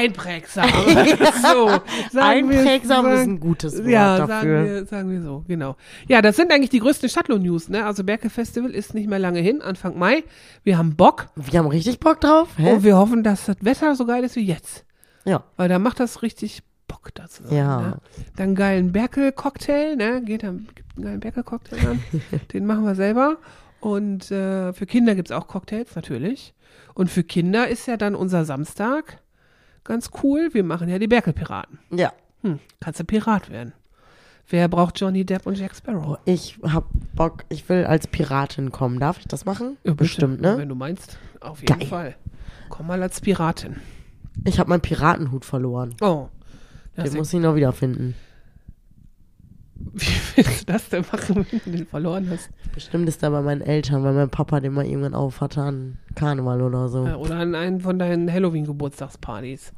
einprägsam. 0.06 0.70
so, 1.42 1.68
sagen 2.12 2.50
wir- 2.50 2.60
einprägsam 2.60 3.06
ist 3.08 3.18
sagen- 3.20 3.32
ein 3.34 3.40
gutes 3.40 3.78
Wort 3.78 3.88
Ja, 3.88 4.18
dafür. 4.26 4.30
sagen 4.30 4.66
wir, 4.66 4.86
sagen 4.86 5.12
wir 5.12 5.22
so, 5.22 5.44
genau. 5.48 5.76
Ja, 6.08 6.22
das 6.22 6.36
sind 6.36 6.52
eigentlich 6.52 6.70
die 6.70 6.80
größten 6.80 7.10
Stadtlohn-News, 7.10 7.70
ne? 7.70 7.86
Also 7.86 8.04
Berke 8.04 8.30
Festival 8.30 8.72
ist 8.72 8.94
nicht 8.94 9.10
mehr 9.10 9.20
lange 9.20 9.40
hin, 9.40 9.62
Anfang 9.62 9.98
Mai. 9.98 10.24
Wir 10.64 10.78
haben 10.78 10.96
Bock 10.96 11.28
Wir 11.36 11.60
haben 11.60 11.68
richtig 11.68 12.00
Bock 12.00 12.22
drauf. 12.22 12.50
Hä? 12.58 12.74
und 12.74 12.84
wir 12.84 12.98
hoffen, 12.98 13.24
dass 13.24 13.46
das 13.46 13.58
Wetter 13.62 13.96
so 13.96 14.06
geil 14.06 14.24
ist 14.24 14.36
wie 14.36 14.46
jetzt. 14.46 14.86
ja. 15.26 15.44
Weil 15.58 15.70
da 15.70 15.80
macht 15.80 16.00
das 16.00 16.22
richtig 16.22 16.64
Bock 16.88 17.10
da 17.14 17.28
zu 17.28 17.44
sein. 17.44 17.58
Ja. 17.58 17.82
Ne? 17.82 17.98
Dann 18.36 18.54
geilen 18.56 18.92
Berkel-Cocktail, 18.92 19.96
ne? 19.96 20.22
Geht 20.24 20.44
dann, 20.44 20.68
gibt 20.76 20.96
einen 20.98 21.06
geilen 21.06 21.20
Berkel-Cocktail 21.22 21.88
an. 21.88 22.04
Den 22.54 22.66
machen 22.66 22.84
wir 22.86 22.96
selber. 22.96 23.38
Und 23.80 24.30
äh, 24.30 24.74
für 24.74 24.86
Kinder 24.86 25.16
gibt 25.16 25.30
es 25.30 25.36
auch 25.36 25.48
Cocktails, 25.48 25.96
natürlich. 25.96 26.54
Und 26.94 27.10
für 27.10 27.24
Kinder 27.24 27.68
ist 27.70 27.88
ja 27.88 27.96
dann 27.98 28.14
unser 28.14 28.44
Samstag 28.44 29.20
ganz 29.84 30.10
cool. 30.24 30.50
Wir 30.54 30.64
machen 30.64 30.90
ja 30.90 31.00
die 31.00 31.08
Berkel-Piraten. 31.08 31.80
Ja. 31.92 32.14
Hm, 32.42 32.60
kannst 32.80 33.00
du 33.00 33.04
Pirat 33.04 33.50
werden. 33.50 33.74
Wer 34.50 34.68
braucht 34.68 35.00
Johnny 35.00 35.24
Depp 35.26 35.46
und 35.46 35.58
Jack 35.58 35.76
Sparrow? 35.76 36.18
Ich 36.26 36.60
hab 36.64 36.86
Bock, 37.14 37.46
ich 37.50 37.70
will 37.70 37.86
als 37.86 38.08
Piratin 38.08 38.72
kommen. 38.72 39.00
Darf 39.00 39.20
ich 39.20 39.28
das 39.28 39.46
machen? 39.46 39.78
Ja, 39.84 39.94
Bestimmt, 39.94 40.42
ne? 40.42 40.58
Wenn 40.58 40.68
du 40.68 40.76
meinst, 40.76 41.18
auf 41.40 41.62
jeden 41.62 41.80
Geil. 41.80 41.88
Fall. 41.88 42.16
Komm 42.70 42.88
mal 42.88 43.02
als 43.02 43.22
Piratin. 43.22 43.78
Ich 44.46 44.60
habe 44.60 44.70
meinen 44.70 44.82
Piratenhut 44.82 45.46
verloren. 45.46 45.96
Oh. 46.02 46.28
Den 46.98 47.14
muss 47.14 47.34
ich 47.34 47.40
noch 47.40 47.56
wiederfinden. 47.56 48.16
Willst 50.36 50.62
du 50.62 50.74
das 50.74 50.90
denn 50.90 51.06
machen, 51.12 51.36
wenn 51.50 51.62
du 51.66 51.72
den 51.72 51.88
verloren 51.88 52.30
hast? 52.30 52.50
Bestimmt 52.74 53.08
ist 53.10 53.24
er 53.24 53.32
bei 53.32 53.42
meinen 53.42 53.62
Eltern, 53.62 54.04
weil 54.04 54.14
mein 54.14 54.30
Papa 54.30 54.60
den 54.60 54.74
mal 54.74 54.86
irgendwann 54.86 55.14
auf 55.14 55.42
hatte 55.42 55.62
an 55.62 55.98
Karneval 56.16 56.62
oder 56.62 56.88
so. 56.90 57.06
Ja, 57.06 57.16
Oder 57.16 57.36
an 57.38 57.56
einen 57.56 57.82
von 57.82 57.98
deinen 58.00 58.32
Halloween-Geburtstagspartys. 58.32 59.74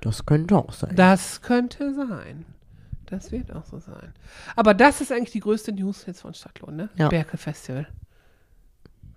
Das 0.00 0.26
könnte 0.26 0.56
auch 0.56 0.72
sein. 0.72 0.94
Das 0.94 1.42
könnte 1.42 1.94
sein. 1.94 2.44
Das 3.06 3.30
wird 3.32 3.54
auch 3.54 3.64
so 3.64 3.78
sein. 3.78 4.12
Aber 4.56 4.74
das 4.74 5.00
ist 5.00 5.12
eigentlich 5.12 5.30
die 5.32 5.40
größte 5.40 5.72
News 5.72 6.04
jetzt 6.06 6.20
von 6.22 6.34
Stadtlohn, 6.34 6.76
ne? 6.76 6.88
Ja. 6.96 7.08
Berke 7.08 7.36
Festival. 7.36 7.86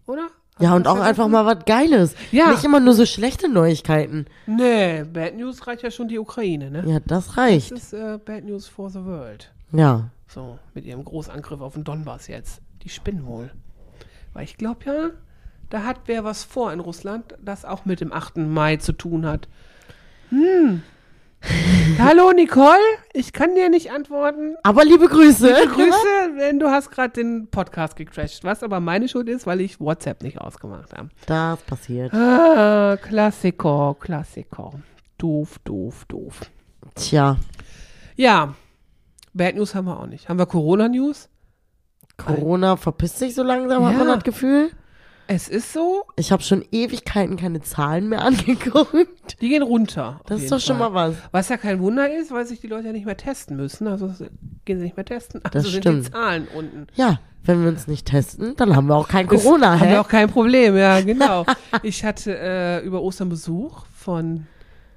Oder? 0.06 0.28
ja, 0.60 0.76
und 0.76 0.88
auch 0.88 0.98
das 0.98 1.06
einfach 1.08 1.28
mal 1.28 1.46
was 1.46 1.64
Geiles. 1.66 2.16
Ja. 2.32 2.52
Nicht 2.52 2.64
immer 2.64 2.80
nur 2.80 2.94
so 2.94 3.06
schlechte 3.06 3.48
Neuigkeiten. 3.50 4.26
Nee, 4.46 5.04
Bad 5.06 5.36
News 5.38 5.66
reicht 5.68 5.84
ja 5.84 5.92
schon 5.92 6.08
die 6.08 6.20
Ukraine, 6.20 6.70
ne? 6.70 6.84
Ja, 6.86 7.00
das 7.00 7.28
Das 7.28 7.38
reicht. 7.38 7.72
ist 7.72 7.94
äh, 7.94 8.18
Bad 8.24 8.44
News 8.44 8.68
for 8.68 8.90
the 8.90 9.04
World. 9.04 9.52
Ja. 9.72 10.10
So, 10.32 10.60
mit 10.76 10.86
ihrem 10.86 11.04
Großangriff 11.04 11.60
auf 11.60 11.74
den 11.74 11.84
Donbass 11.84 12.28
jetzt. 12.28 12.62
Die 12.84 12.90
spinnen 12.90 13.26
wohl. 13.26 13.50
Weil 14.32 14.44
ich 14.44 14.58
glaube 14.58 14.86
ja, 14.86 15.10
da 15.72 15.84
hat 15.84 16.02
wer 16.06 16.24
was 16.24 16.44
vor 16.44 16.72
in 16.72 16.80
Russland, 16.80 17.36
das 17.44 17.66
auch 17.66 17.86
mit 17.86 18.00
dem 18.00 18.14
8. 18.14 18.38
Mai 18.38 18.76
zu 18.78 18.94
tun 18.94 19.26
hat. 19.26 19.48
Hm. 20.30 20.84
Hallo 21.98 22.32
Nicole, 22.32 22.78
ich 23.14 23.34
kann 23.34 23.56
dir 23.56 23.70
nicht 23.70 23.92
antworten. 23.92 24.56
Aber 24.62 24.86
liebe 24.86 25.08
Grüße. 25.08 25.52
Grüße, 25.74 26.38
denn 26.40 26.60
du 26.60 26.68
hast 26.70 26.92
gerade 26.92 27.14
den 27.14 27.48
Podcast 27.48 27.96
gecrashed, 27.96 28.44
was 28.44 28.62
aber 28.62 28.80
meine 28.80 29.08
Schuld 29.10 29.30
ist, 29.30 29.48
weil 29.48 29.62
ich 29.62 29.80
WhatsApp 29.80 30.22
nicht 30.22 30.40
ausgemacht 30.40 30.94
habe. 30.96 31.10
Das 31.26 31.60
passiert. 31.62 32.14
Ah, 32.14 32.98
Klassiker, 33.02 33.96
Klassiker. 34.00 34.74
Doof, 35.18 35.58
doof, 35.64 36.06
doof. 36.08 36.42
Tja, 36.94 37.38
Ja, 38.16 38.54
Bad 39.34 39.56
News 39.56 39.76
haben 39.76 39.86
wir 39.86 40.00
auch 40.00 40.08
nicht. 40.08 40.28
Haben 40.30 40.40
wir 40.40 40.46
Corona-News? 40.46 41.30
Corona 42.18 42.76
verpisst 42.76 43.20
sich 43.20 43.34
so 43.36 43.44
langsam, 43.44 43.86
hat 43.86 43.94
Ja. 43.94 43.98
man 44.00 44.08
das 44.08 44.24
Gefühl. 44.24 44.72
Es 45.32 45.48
ist 45.48 45.74
so, 45.74 46.06
Ich 46.16 46.32
habe 46.32 46.42
schon 46.42 46.66
Ewigkeiten 46.72 47.38
keine 47.38 47.62
Zahlen 47.62 48.10
mehr 48.10 48.22
angeguckt. 48.26 49.40
die 49.42 49.50
gehen 49.50 49.62
runter. 49.62 50.16
auf 50.22 50.26
Das 50.26 50.42
ist 50.42 50.52
doch 50.52 50.60
schon 50.60 50.78
Fall. 50.80 50.90
mal 50.90 51.10
was. 51.12 51.16
Was 51.32 51.50
ja 51.50 51.58
kein 51.58 51.80
Wunder 51.80 52.12
ist, 52.12 52.32
weil 52.32 52.46
sich 52.48 52.60
die 52.60 52.68
Leute 52.68 52.88
ja 52.88 52.94
nicht 52.94 53.06
mehr 53.06 53.16
testen 53.16 53.56
müssen. 53.56 53.88
Also 53.88 54.08
gehen 54.66 54.80
sie 54.80 54.86
nicht 54.86 54.98
mehr 54.98 55.06
testen. 55.06 55.42
Also 55.46 55.60
Das 55.60 55.72
sind 55.72 55.82
stimmt. 55.84 56.08
die 56.08 56.12
Zahlen 56.12 56.48
unten. 56.56 56.88
Ja, 56.96 57.20
wenn 57.44 57.62
wir 57.62 57.70
uns 57.70 57.88
nicht 57.88 58.08
testen, 58.08 58.56
dann 58.58 58.76
haben 58.76 58.88
wir 58.88 58.96
auch 58.96 59.08
kein 59.08 59.28
Corona, 59.28 59.74
Haben 59.80 59.86
hä? 59.88 59.92
wir 59.92 60.02
auch 60.02 60.08
kein 60.10 60.30
Problem, 60.30 60.76
ja, 60.76 61.00
genau. 61.06 61.46
ich 61.84 62.04
hatte 62.04 62.36
äh, 62.36 62.80
über 62.84 63.02
Ostern 63.04 63.30
Besuch 63.30 63.86
von 63.96 64.48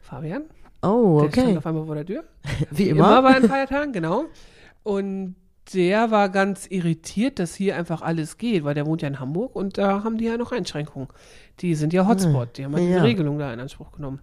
Fabian. 0.01 0.43
Oh, 0.83 1.23
Der 1.23 1.31
stand 1.31 1.49
okay. 1.49 1.57
auf 1.59 1.67
einmal 1.67 1.87
vor 1.87 1.95
der 1.95 2.07
Tür. 2.07 2.25
Wie 2.71 2.89
Immer 2.89 3.19
immer. 3.19 3.23
bei 3.23 3.41
den 3.41 3.49
Feiertagen, 3.49 3.93
genau. 3.93 4.25
Und 4.83 5.37
der 5.75 6.11
war 6.11 6.29
ganz 6.29 6.67
irritiert, 6.67 7.39
dass 7.39 7.55
hier 7.55 7.77
einfach 7.77 8.03
alles 8.03 8.37
geht, 8.37 8.65
weil 8.65 8.75
der 8.75 8.87
wohnt 8.87 9.03
ja 9.03 9.09
in 9.09 9.21
Hamburg 9.21 9.55
und 9.55 9.79
da 9.79 10.03
haben 10.05 10.19
die 10.19 10.25
ja 10.25 10.37
noch 10.37 10.53
Einschränkungen. 10.53 11.09
Die 11.61 11.75
sind 11.75 11.93
ja 11.93 12.07
Hotspot, 12.07 12.59
die 12.59 12.65
haben 12.65 12.73
ja 12.73 12.81
diese. 12.81 13.03
Regelung 13.03 13.39
da 13.39 13.53
in 13.53 13.61
Anspruch 13.61 13.93
genommen. 13.93 14.21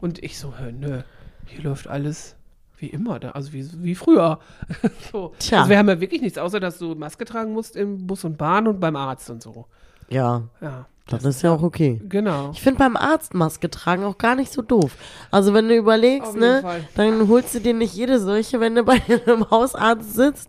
Und 0.00 0.22
ich 0.22 0.38
so, 0.38 0.52
nö, 0.78 1.00
hier 1.46 1.64
läuft 1.64 1.88
alles 1.88 2.36
wie 2.76 2.88
immer, 2.88 3.18
da, 3.18 3.30
also 3.30 3.52
wie, 3.52 3.66
wie 3.82 3.94
früher. 3.94 4.40
so. 5.12 5.32
Tja. 5.38 5.58
Also 5.58 5.70
wir 5.70 5.78
haben 5.78 5.88
ja 5.88 6.00
wirklich 6.00 6.20
nichts, 6.20 6.38
außer 6.38 6.60
dass 6.60 6.78
du 6.78 6.94
Maske 6.94 7.24
tragen 7.24 7.52
musst 7.52 7.76
im 7.76 8.06
Bus 8.06 8.24
und 8.24 8.36
Bahn 8.36 8.66
und 8.68 8.80
beim 8.80 8.96
Arzt 8.96 9.30
und 9.30 9.42
so. 9.42 9.66
Ja, 10.10 10.42
Ja, 10.60 10.86
das 11.06 11.24
ist 11.24 11.42
ja 11.42 11.52
auch 11.52 11.62
okay. 11.62 12.00
genau. 12.08 12.50
Ich 12.52 12.62
finde 12.62 12.78
beim 12.78 12.96
Arzt 12.96 13.34
Maske 13.34 13.68
tragen 13.68 14.04
auch 14.04 14.16
gar 14.16 14.34
nicht 14.36 14.50
so 14.50 14.62
doof. 14.62 14.96
Also 15.30 15.52
wenn 15.52 15.68
du 15.68 15.76
überlegst, 15.76 16.34
ne, 16.34 16.60
Fall. 16.62 16.88
dann 16.94 17.28
holst 17.28 17.54
du 17.54 17.60
dir 17.60 17.74
nicht 17.74 17.94
jede 17.94 18.18
solche, 18.18 18.58
wenn 18.60 18.74
du 18.74 18.84
bei 18.84 19.00
einem 19.26 19.50
Hausarzt 19.50 20.14
sitzt 20.14 20.48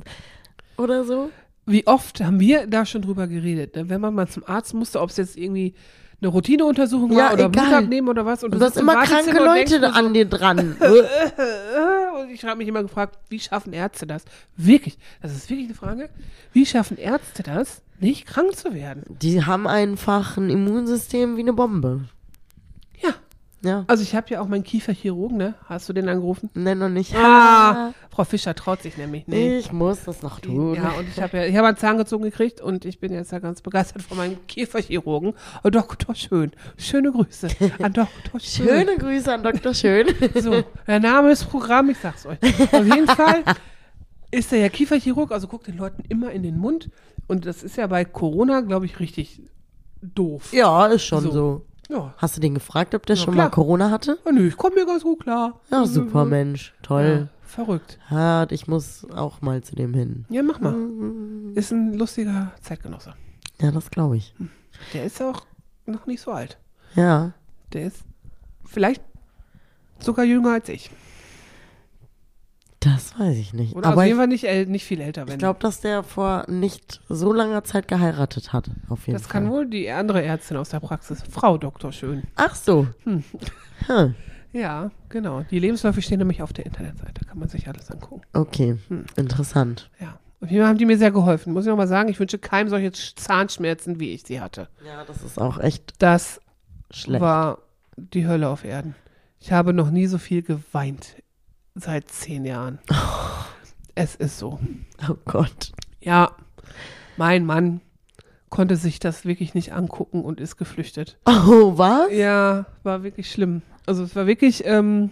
oder 0.77 1.03
so. 1.03 1.29
Wie 1.65 1.85
oft 1.87 2.21
haben 2.21 2.39
wir 2.39 2.67
da 2.67 2.85
schon 2.85 3.01
drüber 3.01 3.27
geredet, 3.27 3.75
ne? 3.75 3.89
wenn 3.89 3.99
man 3.99 4.13
mal 4.13 4.27
zum 4.27 4.43
Arzt 4.45 4.73
musste, 4.73 5.01
ob 5.01 5.09
es 5.09 5.17
jetzt 5.17 5.35
irgendwie 5.35 5.73
eine 6.21 6.29
Routineuntersuchung 6.29 7.11
war 7.11 7.17
Ja, 7.17 7.33
oder 7.33 7.45
egal. 7.45 7.49
Blut 7.49 7.73
abnehmen 7.73 8.07
oder 8.09 8.25
was. 8.25 8.43
Und 8.43 8.53
du 8.53 8.59
du 8.59 8.65
hast 8.65 8.77
immer 8.77 9.03
kranke 9.03 9.43
Leute 9.43 9.79
so, 9.79 9.85
an 9.85 10.13
dir 10.13 10.25
dran. 10.25 10.75
Und 12.21 12.29
ich 12.31 12.43
habe 12.45 12.57
mich 12.57 12.67
immer 12.67 12.81
gefragt, 12.81 13.19
wie 13.29 13.39
schaffen 13.39 13.73
Ärzte 13.73 14.07
das? 14.07 14.23
Wirklich, 14.55 14.97
das 15.21 15.35
ist 15.35 15.49
wirklich 15.49 15.67
eine 15.67 15.75
Frage. 15.75 16.09
Wie 16.53 16.65
schaffen 16.65 16.97
Ärzte 16.97 17.43
das, 17.43 17.81
nicht 17.99 18.25
krank 18.25 18.55
zu 18.55 18.73
werden? 18.73 19.03
Die 19.21 19.43
haben 19.45 19.67
einfach 19.67 20.37
ein 20.37 20.49
Immunsystem 20.49 21.37
wie 21.37 21.41
eine 21.41 21.53
Bombe. 21.53 22.05
Ja. 23.65 23.83
Also 23.87 24.03
ich 24.03 24.15
habe 24.15 24.29
ja 24.29 24.41
auch 24.41 24.47
meinen 24.47 24.63
Kieferchirurgen, 24.63 25.37
ne? 25.37 25.55
Hast 25.65 25.89
du 25.89 25.93
den 25.93 26.07
angerufen? 26.07 26.49
Nenn 26.53 26.77
noch 26.77 26.89
nicht. 26.89 27.15
Ah, 27.15 27.93
Frau 28.09 28.23
Fischer 28.23 28.53
traut 28.55 28.81
sich 28.81 28.97
nämlich 28.97 29.27
nicht. 29.27 29.65
Ich 29.67 29.71
muss 29.71 30.03
das 30.03 30.21
noch 30.21 30.39
tun. 30.39 30.75
Ja, 30.75 30.91
und 30.97 31.07
ich 31.07 31.21
habe 31.21 31.37
ja, 31.37 31.45
ich 31.45 31.55
habe 31.57 31.67
einen 31.67 31.77
Zahn 31.77 31.97
gezogen 31.97 32.23
gekriegt 32.23 32.61
und 32.61 32.85
ich 32.85 32.99
bin 32.99 33.11
jetzt 33.11 33.31
ja 33.31 33.39
ganz 33.39 33.61
begeistert 33.61 34.01
von 34.03 34.17
meinem 34.17 34.37
Kieferchirurgen. 34.47 35.33
Oh, 35.63 35.69
Doktor 35.69 36.15
Schön. 36.15 36.51
Schöne 36.77 37.11
Grüße 37.11 37.47
an 37.81 37.93
Doktor 37.93 38.39
Schön. 38.39 38.67
Schöne 38.67 38.97
Grüße 38.97 39.33
an 39.33 39.43
Dr. 39.43 39.73
Schön. 39.73 40.07
So, 40.35 40.63
der 40.87 40.99
Name 40.99 41.31
ist 41.31 41.45
Programm, 41.45 41.89
ich 41.89 41.97
sag's 41.97 42.25
euch. 42.25 42.37
Auf 42.71 42.85
jeden 42.85 43.07
Fall 43.07 43.43
ist 44.31 44.53
er 44.53 44.59
ja 44.59 44.69
Kieferchirurg, 44.69 45.31
also 45.31 45.47
guckt 45.47 45.67
den 45.67 45.77
Leuten 45.77 46.03
immer 46.09 46.31
in 46.31 46.43
den 46.43 46.57
Mund. 46.57 46.89
Und 47.27 47.45
das 47.45 47.63
ist 47.63 47.77
ja 47.77 47.87
bei 47.87 48.05
Corona, 48.05 48.61
glaube 48.61 48.85
ich, 48.85 48.99
richtig 48.99 49.41
doof. 50.01 50.53
Ja, 50.53 50.85
ist 50.87 51.03
schon 51.03 51.23
So. 51.23 51.31
so. 51.31 51.65
Ja. 51.89 52.13
Hast 52.17 52.35
du 52.37 52.41
den 52.41 52.53
gefragt, 52.55 52.95
ob 52.95 53.05
der 53.05 53.15
Ja, 53.15 53.23
schon 53.23 53.33
klar. 53.35 53.45
mal 53.45 53.51
Corona 53.51 53.89
hatte? 53.91 54.17
Oh, 54.25 54.31
nö, 54.31 54.47
ich 54.47 54.57
komme 54.57 54.75
mir 54.75 54.85
ganz 54.85 55.03
gut 55.03 55.21
klar. 55.21 55.59
Ja, 55.71 55.85
super 55.85 56.25
Mensch. 56.25 56.73
Ja, 56.81 56.85
Toll. 56.87 57.29
verrückt. 57.43 57.99
Ja, 58.09 58.47
ich 58.49 58.67
muss 58.67 59.05
auch 59.11 59.41
mal 59.41 59.61
zu 59.63 59.75
dem 59.75 59.93
hin. 59.93 60.25
Ja, 60.29 60.41
mach 60.43 60.59
mal. 60.59 60.75
Ist 61.53 61.71
ein 61.71 61.93
lustiger 61.93 62.51
Zeitgenosse. 62.61 63.13
Ja, 63.61 63.71
das 63.71 63.89
glaube 63.91 64.17
ich. 64.17 64.33
Der 64.93 65.05
ist 65.05 65.21
auch 65.21 65.45
noch 65.85 66.05
nicht 66.07 66.21
so 66.21 66.31
alt. 66.31 66.57
Ja. 66.95 67.33
Der 67.73 67.83
ist 67.85 67.99
vielleicht 68.65 69.01
sogar 69.99 70.25
jünger 70.25 70.53
als 70.53 70.69
ich. 70.69 70.89
Das 72.85 73.17
weiß 73.19 73.35
ich 73.37 73.51
nicht. 73.53 73.75
Oder 73.75 73.87
Aber 73.89 74.01
auf 74.01 74.05
jeden 74.05 74.17
Fall 74.17 74.27
nicht, 74.27 74.43
äl 74.43 74.67
nicht 74.67 74.85
viel 74.85 75.01
älter. 75.01 75.25
Wenn 75.25 75.33
ich 75.33 75.39
glaube, 75.39 75.59
dass 75.59 75.81
der 75.81 76.03
vor 76.03 76.45
nicht 76.47 77.01
so 77.09 77.33
langer 77.33 77.63
Zeit 77.63 77.87
geheiratet 77.87 78.53
hat. 78.53 78.69
Auf 78.89 79.07
jeden 79.07 79.17
das 79.17 79.23
Fall. 79.27 79.41
kann 79.41 79.49
wohl 79.51 79.65
die 79.65 79.89
andere 79.89 80.21
Ärztin 80.23 80.57
aus 80.57 80.69
der 80.69 80.79
Praxis, 80.81 81.23
Frau 81.29 81.57
Doktor 81.57 81.91
Schön. 81.91 82.23
Ach 82.35 82.53
so. 82.53 82.87
Hm. 83.03 83.23
Hm. 83.87 84.15
Ja, 84.53 84.91
genau. 85.09 85.41
Die 85.49 85.57
Lebensläufe 85.57 86.01
stehen 86.01 86.19
nämlich 86.19 86.43
auf 86.43 86.53
der 86.53 86.65
Internetseite. 86.67 87.25
Kann 87.25 87.39
man 87.39 87.49
sich 87.49 87.67
alles 87.67 87.89
angucken. 87.89 88.21
Okay. 88.33 88.77
Hm. 88.87 89.05
Interessant. 89.15 89.89
Ja. 89.99 90.19
Und 90.39 90.49
hier 90.49 90.67
haben 90.67 90.77
die 90.77 90.85
mir 90.85 90.97
sehr 90.99 91.11
geholfen. 91.11 91.53
Muss 91.53 91.65
ich 91.65 91.69
nochmal 91.69 91.87
sagen, 91.87 92.07
ich 92.09 92.19
wünsche 92.19 92.37
keinem 92.37 92.69
solche 92.69 92.91
Zahnschmerzen, 92.91 93.99
wie 93.99 94.11
ich 94.11 94.23
sie 94.23 94.41
hatte. 94.41 94.67
Ja, 94.85 95.03
das 95.05 95.23
ist 95.23 95.41
auch 95.41 95.57
echt 95.59 95.93
Das 95.99 96.39
schlecht. 96.91 97.21
war 97.21 97.57
die 97.97 98.27
Hölle 98.27 98.47
auf 98.49 98.63
Erden. 98.63 98.93
Ich 99.39 99.51
habe 99.51 99.73
noch 99.73 99.89
nie 99.89 100.05
so 100.05 100.19
viel 100.19 100.43
geweint 100.43 101.15
seit 101.75 102.09
zehn 102.09 102.45
Jahren. 102.45 102.79
Es 103.97 104.13
ist 104.15 104.39
so. 104.39 104.59
Oh 105.09 105.15
Gott. 105.23 105.71
Ja, 106.01 106.35
mein 107.15 107.45
Mann 107.45 107.79
konnte 108.49 108.75
sich 108.75 108.99
das 108.99 109.23
wirklich 109.23 109.53
nicht 109.53 109.71
angucken 109.71 110.21
und 110.21 110.41
ist 110.41 110.57
geflüchtet. 110.57 111.17
Oh, 111.25 111.77
was? 111.77 112.11
Ja, 112.11 112.65
war 112.83 113.03
wirklich 113.03 113.31
schlimm. 113.31 113.61
Also 113.85 114.03
es 114.03 114.13
war 114.13 114.27
wirklich, 114.27 114.65
ähm, 114.65 115.11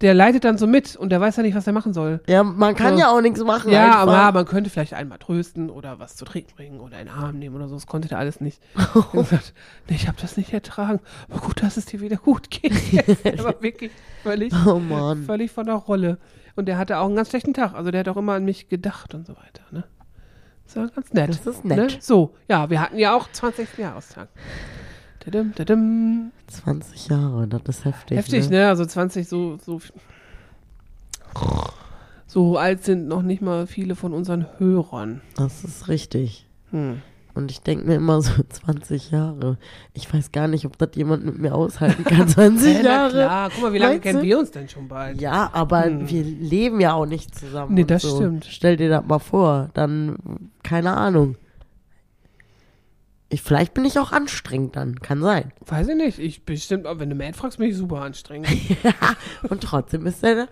der 0.00 0.14
leidet 0.14 0.44
dann 0.44 0.56
so 0.56 0.66
mit 0.66 0.96
und 0.96 1.10
der 1.10 1.20
weiß 1.20 1.36
ja 1.36 1.42
nicht, 1.42 1.54
was 1.54 1.66
er 1.66 1.72
machen 1.72 1.92
soll. 1.92 2.20
Ja, 2.26 2.42
man 2.42 2.74
kann 2.74 2.94
So. 2.94 3.00
ja 3.00 3.10
auch 3.10 3.20
nichts 3.20 3.42
machen. 3.44 3.70
Ja, 3.70 4.00
einfach. 4.00 4.00
aber 4.00 4.32
man 4.32 4.46
könnte 4.46 4.70
vielleicht 4.70 4.94
einmal 4.94 5.18
trösten 5.18 5.68
oder 5.68 5.98
was 5.98 6.16
zu 6.16 6.24
trinken 6.24 6.54
bringen 6.56 6.80
oder 6.80 6.96
einen 6.96 7.10
Arm 7.10 7.38
nehmen 7.38 7.54
oder 7.56 7.68
so. 7.68 7.74
Das 7.74 7.86
konnte 7.86 8.08
der 8.08 8.18
alles 8.18 8.40
nicht. 8.40 8.62
Er 9.12 9.22
gesagt, 9.22 9.52
nee, 9.88 9.96
ich 9.96 10.08
habe 10.08 10.16
das 10.20 10.36
nicht 10.36 10.52
ertragen. 10.52 11.00
Aber 11.28 11.40
gut, 11.40 11.62
dass 11.62 11.76
es 11.76 11.84
dir 11.86 12.00
wieder 12.00 12.16
gut 12.16 12.50
geht. 12.50 12.72
Der 13.24 13.44
war 13.44 13.60
wirklich 13.60 13.90
völlig, 14.22 14.52
Oh 14.66 14.80
völlig 15.26 15.50
von 15.50 15.66
der 15.66 15.74
Rolle. 15.74 16.18
Und 16.56 16.66
der 16.66 16.78
hatte 16.78 16.98
auch 16.98 17.06
einen 17.06 17.16
ganz 17.16 17.30
schlechten 17.30 17.54
Tag. 17.54 17.74
Also 17.74 17.90
der 17.90 18.00
hat 18.00 18.08
auch 18.08 18.16
immer 18.16 18.32
an 18.34 18.44
mich 18.44 18.68
gedacht 18.68 19.14
und 19.14 19.26
so 19.26 19.34
weiter. 19.36 19.62
Ne? 19.70 19.84
Das 20.66 20.76
war 20.76 20.88
ganz 20.88 21.12
nett. 21.12 21.30
Das 21.30 21.46
ist 21.46 21.64
nett. 21.64 21.78
Ne? 21.78 21.88
So, 22.00 22.34
ja, 22.48 22.70
wir 22.70 22.80
hatten 22.80 22.98
ja 22.98 23.14
auch 23.14 23.30
20. 23.30 23.78
Jahrestag. 23.78 24.28
Tadam, 25.20 25.54
tadam. 25.54 26.32
20 26.46 26.90
20 26.96 27.08
Jahre, 27.08 27.46
das 27.46 27.62
ist 27.68 27.84
heftig. 27.84 28.18
Heftig, 28.18 28.48
ne? 28.50 28.56
ne? 28.58 28.68
Also 28.68 28.86
20 28.86 29.28
so, 29.28 29.58
so. 29.58 29.80
So 32.26 32.56
alt 32.56 32.84
sind 32.84 33.06
noch 33.06 33.22
nicht 33.22 33.42
mal 33.42 33.66
viele 33.66 33.96
von 33.96 34.12
unseren 34.12 34.46
Hörern. 34.58 35.20
Das 35.36 35.62
ist 35.62 35.88
richtig. 35.88 36.46
Hm. 36.70 37.02
Und 37.34 37.50
ich 37.50 37.60
denke 37.60 37.86
mir 37.86 37.96
immer 37.96 38.22
so 38.22 38.42
20 38.48 39.10
Jahre. 39.10 39.58
Ich 39.92 40.12
weiß 40.12 40.32
gar 40.32 40.48
nicht, 40.48 40.64
ob 40.64 40.78
das 40.78 40.90
jemand 40.94 41.24
mit 41.24 41.38
mir 41.38 41.54
aushalten 41.54 42.04
kann. 42.04 42.28
20 42.28 42.76
Ja, 42.76 42.82
na 42.82 42.88
Jahre. 42.88 43.10
klar, 43.10 43.50
guck 43.52 43.62
mal, 43.62 43.72
wie 43.72 43.78
lange 43.78 44.00
kennen 44.00 44.22
wir 44.22 44.38
uns 44.38 44.50
denn 44.50 44.68
schon 44.68 44.88
bald? 44.88 45.20
Ja, 45.20 45.50
aber 45.52 46.08
wir 46.08 46.24
leben 46.24 46.80
ja 46.80 46.94
auch 46.94 47.06
nicht 47.06 47.34
zusammen. 47.38 47.68
Hm. 47.68 47.74
Nee, 47.74 47.84
das 47.84 48.02
so. 48.02 48.16
stimmt. 48.16 48.46
Stell 48.48 48.76
dir 48.76 48.88
das 48.88 49.04
mal 49.04 49.18
vor. 49.18 49.70
Dann, 49.74 50.16
keine 50.62 50.96
Ahnung. 50.96 51.36
Ich, 53.32 53.42
vielleicht 53.42 53.74
bin 53.74 53.84
ich 53.84 53.98
auch 53.98 54.10
anstrengend 54.12 54.74
dann. 54.76 55.00
Kann 55.00 55.22
sein. 55.22 55.52
Weiß 55.64 55.86
ich 55.88 55.94
nicht. 55.96 56.18
Ich 56.18 56.44
bestimmt, 56.44 56.84
aber 56.86 57.00
wenn 57.00 57.10
du 57.10 57.14
Matt 57.16 57.36
fragst, 57.36 57.58
bin 57.58 57.68
ich 57.70 57.76
super 57.76 58.02
anstrengend. 58.02 58.48
Und 59.48 59.62
trotzdem 59.62 60.04
ist 60.06 60.22
er 60.24 60.48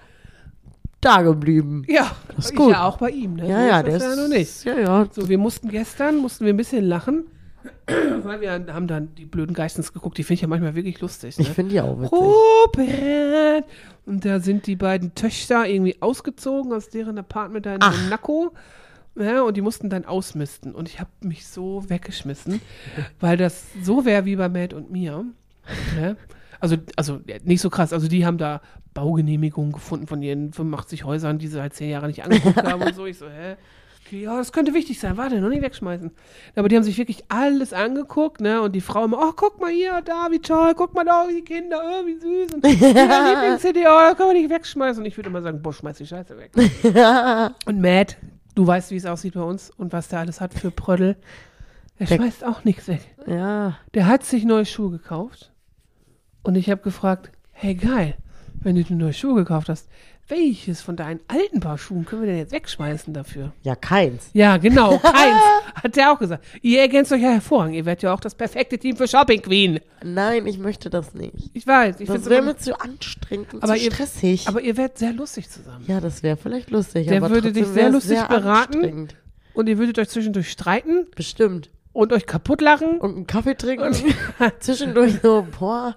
da 1.01 1.23
geblieben. 1.23 1.85
ja, 1.89 2.11
Das 2.37 2.47
ist 2.47 2.51
ich 2.53 2.57
gut. 2.57 2.71
ja 2.73 2.85
auch 2.85 2.99
bei 2.99 3.11
ihm, 3.11 3.35
ne? 3.35 3.49
Ja, 3.49 3.59
So 3.61 3.67
ja, 3.69 3.81
ist 3.81 3.93
das 3.95 4.03
ja 4.03 4.11
ist. 4.13 4.17
noch 4.19 4.29
nicht. 4.29 4.65
Ja, 4.65 4.79
ja. 4.79 5.09
So, 5.13 5.29
wir 5.29 5.39
mussten 5.39 5.69
gestern, 5.69 6.17
mussten 6.19 6.45
wir 6.45 6.53
ein 6.55 6.57
bisschen 6.57 6.85
lachen, 6.85 7.27
weil 8.23 8.41
wir 8.41 8.53
haben 8.73 8.87
dann 8.87 9.15
die 9.17 9.25
blöden 9.25 9.55
Geistens 9.55 9.93
geguckt. 9.93 10.17
Die 10.19 10.23
finde 10.23 10.35
ich 10.35 10.43
ja 10.43 10.49
manchmal 10.49 10.75
wirklich 10.77 11.01
lustig. 11.01 11.37
Ne? 11.39 11.43
Ich 11.43 11.51
finde 11.51 11.73
die 11.73 11.81
auch 11.81 11.99
witzig. 11.99 12.13
Robert! 12.13 13.65
Und 14.07 14.25
da 14.25 14.41
sind 14.41 14.67
die 14.67 14.77
beiden 14.77 15.15
Töchter 15.15 15.67
irgendwie 15.67 16.01
ausgezogen 16.01 16.73
aus 16.73 16.89
deren 16.89 17.19
Apartment 17.19 17.67
da 17.67 17.75
in. 17.75 17.81
Monaco. 18.05 18.53
Ja, 19.19 19.43
und 19.43 19.57
die 19.57 19.63
mussten 19.63 19.91
dann 19.91 20.05
ausmisten. 20.05 20.75
Und 20.75 20.89
ich 20.89 21.01
habe 21.01 21.11
mich 21.21 21.47
so 21.47 21.85
weggeschmissen, 21.89 22.61
weil 23.21 23.37
das 23.37 23.65
so 23.83 24.05
wäre 24.05 24.25
wie 24.25 24.37
bei 24.37 24.49
Matt 24.49 24.73
und 24.73 24.91
mir. 24.91 25.25
Ja? 26.01 26.17
Also, 26.61 26.77
also 26.97 27.21
ja, 27.27 27.37
nicht 27.45 27.61
so 27.61 27.71
krass. 27.71 27.93
Also 27.93 28.09
die 28.09 28.27
haben 28.27 28.39
da 28.39 28.61
Baugenehmigungen 28.95 29.73
gefunden 29.73 30.07
von 30.07 30.23
ihren 30.23 30.53
85 30.53 31.05
Häusern, 31.05 31.39
die 31.39 31.49
sie 31.49 31.61
halt 31.61 31.75
zehn 31.75 31.91
Jahre 31.91 32.09
nicht 32.09 32.25
angeguckt 32.25 32.63
haben 32.63 32.83
und 32.83 32.95
so. 32.95 33.07
Ich 33.07 33.19
so, 33.19 33.27
hä? 33.29 33.57
Ja, 34.11 34.39
das 34.39 34.53
könnte 34.53 34.73
wichtig 34.73 34.99
sein. 34.99 35.17
Warte, 35.17 35.41
noch 35.41 35.51
nicht 35.51 35.63
wegschmeißen. 35.63 36.11
Aber 36.57 36.69
die 36.69 36.77
haben 36.77 36.83
sich 36.83 36.97
wirklich 36.97 37.25
alles 37.29 37.73
angeguckt, 37.73 38.41
ne? 38.41 38.63
Und 38.63 38.73
die 38.73 38.81
Frau 38.81 39.05
immer, 39.05 39.19
oh, 39.21 39.33
guck 39.37 39.61
mal 39.61 39.71
hier, 39.71 40.01
da, 40.03 40.29
wie 40.31 40.39
toll, 40.39 40.73
guck 40.75 40.95
mal 40.95 41.05
da, 41.05 41.27
die 41.29 41.43
Kinder, 41.43 41.81
oh, 41.85 42.07
wie 42.07 42.19
süß. 42.19 42.55
Und 42.55 42.67
ja, 42.67 42.71
Lieblings-CD, 43.43 43.81
oh, 43.81 44.01
das 44.09 44.17
können 44.17 44.31
wir 44.31 44.41
nicht 44.41 44.51
wegschmeißen. 44.51 45.03
Und 45.03 45.07
ich 45.07 45.17
würde 45.17 45.29
immer 45.29 45.43
sagen, 45.43 45.61
boah, 45.61 45.73
schmeiß 45.73 45.99
die 45.99 46.07
Scheiße 46.07 46.37
weg. 46.39 46.53
und 47.67 47.81
Matt, 47.81 48.17
du 48.59 48.67
weißt, 48.67 48.91
wie 48.91 48.97
es 48.97 49.07
aussieht 49.07 49.35
bei 49.35 49.43
uns 49.43 49.71
und 49.71 49.93
was 49.93 50.09
der 50.09 50.19
alles 50.19 50.41
hat 50.41 50.53
für 50.53 50.73
Prödel. 50.73 51.17
Der- 52.01 52.07
schmeißt 52.07 52.45
auch 52.45 52.65
nichts 52.65 52.89
weg. 52.89 53.01
Ja. 53.27 53.79
Der 53.95 54.07
hat 54.07 54.25
sich 54.25 54.45
neue 54.45 54.67
Schuhe 54.67 54.91
gekauft. 54.91 55.53
Und 56.43 56.57
ich 56.57 56.69
habe 56.69 56.83
gefragt, 56.83 57.31
hey 57.53 57.75
geil, 57.77 58.17
wenn 58.55 58.75
du 58.75 58.83
dir 58.83 58.97
neue 58.97 59.13
Schuhe 59.13 59.37
gekauft 59.37 59.69
hast, 59.69 59.89
welches 60.29 60.81
von 60.83 60.97
deinen 60.97 61.21
alten 61.29 61.61
Paar 61.61 61.79
Schuhen 61.79 62.05
können 62.05 62.23
wir 62.23 62.29
denn 62.29 62.39
jetzt 62.39 62.53
wegschmeißen 62.53 63.15
dafür? 63.15 63.53
Ja, 63.63 63.75
keins. 63.75 64.31
Ja, 64.35 64.57
genau, 64.59 64.99
keins, 65.03 65.41
hat 65.75 65.97
der 65.97 66.13
auch 66.13 66.19
gesagt. 66.19 66.45
Ihr 66.63 66.81
ergänzt 66.81 67.11
euch 67.13 67.23
ja 67.23 67.31
hervorragend. 67.31 67.77
Ihr 67.77 67.87
werdet 67.87 68.03
ja 68.03 68.13
auch 68.13 68.21
das 68.21 68.35
perfekte 68.35 68.79
Team 68.79 68.97
für 68.97 69.09
Shopping 69.09 69.41
Queen. 69.43 69.81
Nein, 70.05 70.47
ich 70.47 70.59
möchte 70.59 70.91
das 70.91 71.15
nicht. 71.15 71.51
Ich 71.55 71.67
weiß, 71.67 72.01
ich 72.01 72.09
Das 72.09 72.29
wäre 72.29 72.43
mir 72.43 72.57
zu 72.57 72.79
anstrengend 72.81 73.55
und 73.55 73.63
Aber 73.63 73.75
zu 73.77 73.81
ihr- 73.85 73.93
stressig. 73.93 74.49
Aber 74.49 74.61
ihr 74.61 74.77
werdet 74.77 74.99
sehr 74.99 75.13
lustig 75.13 75.49
zusammen. 75.49 75.85
ja, 75.87 76.01
das 76.01 76.23
wäre 76.23 76.37
vielleicht 76.37 76.71
lustig. 76.71 77.07
Der 77.07 77.17
aber 77.19 77.31
würde 77.31 77.53
dich 77.53 77.67
sehr 77.67 77.91
lustig 77.91 78.19
beraten. 78.29 78.75
anstrengend. 78.75 79.17
Und 79.55 79.69
ihr 79.69 79.79
würdet 79.79 79.99
euch 79.99 80.09
zwischendurch 80.09 80.51
streiten 80.51 81.07
Bestimmt. 81.17 81.71
und 81.93 82.13
euch 82.13 82.27
kaputt 82.27 82.61
lachen. 82.61 82.99
Und 82.99 83.17
einen 83.17 83.27
Kaffee 83.27 83.57
trinken. 83.57 83.93
Zwischendurch 84.61 85.15
so, 85.23 85.47
boah. 85.59 85.97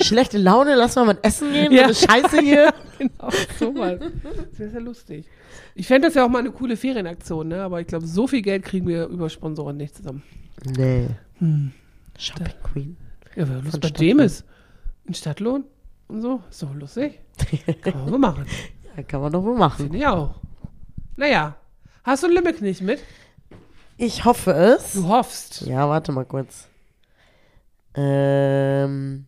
Schlechte 0.00 0.38
Laune, 0.38 0.74
lass 0.74 0.96
mal 0.96 1.04
mal 1.06 1.18
essen 1.22 1.52
gehen. 1.52 1.72
Ja. 1.72 1.92
So 1.92 2.06
eine 2.06 2.22
Scheiße 2.22 2.40
hier. 2.40 2.74
genau, 2.98 3.30
sowas. 3.58 4.00
Das 4.50 4.58
wäre 4.58 4.70
sehr 4.70 4.80
lustig. 4.80 5.26
Ich 5.74 5.86
fände 5.86 6.08
das 6.08 6.14
ja 6.14 6.24
auch 6.24 6.28
mal 6.28 6.40
eine 6.40 6.50
coole 6.50 6.76
Ferienaktion, 6.76 7.48
ne? 7.48 7.62
aber 7.62 7.80
ich 7.80 7.86
glaube, 7.86 8.06
so 8.06 8.26
viel 8.26 8.42
Geld 8.42 8.64
kriegen 8.64 8.86
wir 8.86 9.06
über 9.06 9.30
Sponsoren 9.30 9.76
nicht 9.76 9.96
zusammen. 9.96 10.22
Nee. 10.64 11.08
Hm. 11.38 11.72
Shopping 12.18 12.54
Queen. 12.62 12.96
Ja, 13.36 13.48
wer 13.48 13.56
Lust 13.62 13.80
bei 13.80 13.88
Stadtlohn. 13.88 14.08
dem 14.08 14.18
ist. 14.20 14.44
In 15.06 15.14
Stadtlohn 15.14 15.64
und 16.08 16.22
so. 16.22 16.42
Ist 16.50 16.62
doch 16.62 16.74
lustig. 16.74 17.20
Kann 17.82 17.94
man 18.02 18.10
mal 18.10 18.18
machen. 18.18 18.46
Ja, 18.96 19.02
kann 19.04 19.20
man 19.20 19.32
doch 19.32 19.44
wohl 19.44 19.56
machen. 19.56 19.84
Finde 19.84 19.98
ich 19.98 20.06
auch. 20.06 20.34
Naja. 21.16 21.56
Hast 22.02 22.22
du 22.22 22.26
einen 22.26 22.36
Limit 22.36 22.60
nicht 22.60 22.80
mit? 22.82 23.00
Ich 23.96 24.24
hoffe 24.24 24.52
es. 24.52 24.94
Du 24.94 25.08
hoffst. 25.08 25.62
Ja, 25.62 25.88
warte 25.88 26.10
mal 26.10 26.24
kurz. 26.24 26.67
Ähm, 28.00 29.26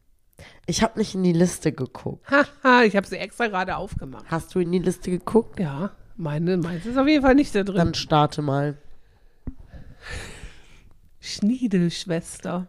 ich 0.67 0.83
habe 0.85 0.97
nicht 0.99 1.15
in 1.17 1.25
die 1.25 1.33
Liste 1.33 1.73
geguckt. 1.73 2.25
Haha, 2.31 2.83
ich 2.85 2.95
habe 2.95 3.07
sie 3.07 3.17
extra 3.17 3.49
gerade 3.49 3.77
aufgemacht. 3.77 4.27
Hast 4.29 4.55
du 4.55 4.61
in 4.61 4.71
die 4.71 4.79
Liste 4.79 5.11
geguckt? 5.11 5.59
Ja, 5.59 5.91
meine, 6.17 6.57
meins 6.57 6.87
ist 6.87 6.97
auf 6.97 7.09
jeden 7.09 7.23
Fall 7.25 7.35
nicht 7.35 7.53
da 7.55 7.65
drin. 7.65 7.77
Dann 7.77 7.95
starte 7.95 8.43
mal. 8.43 8.77
Schniedelschwester. 11.21 12.69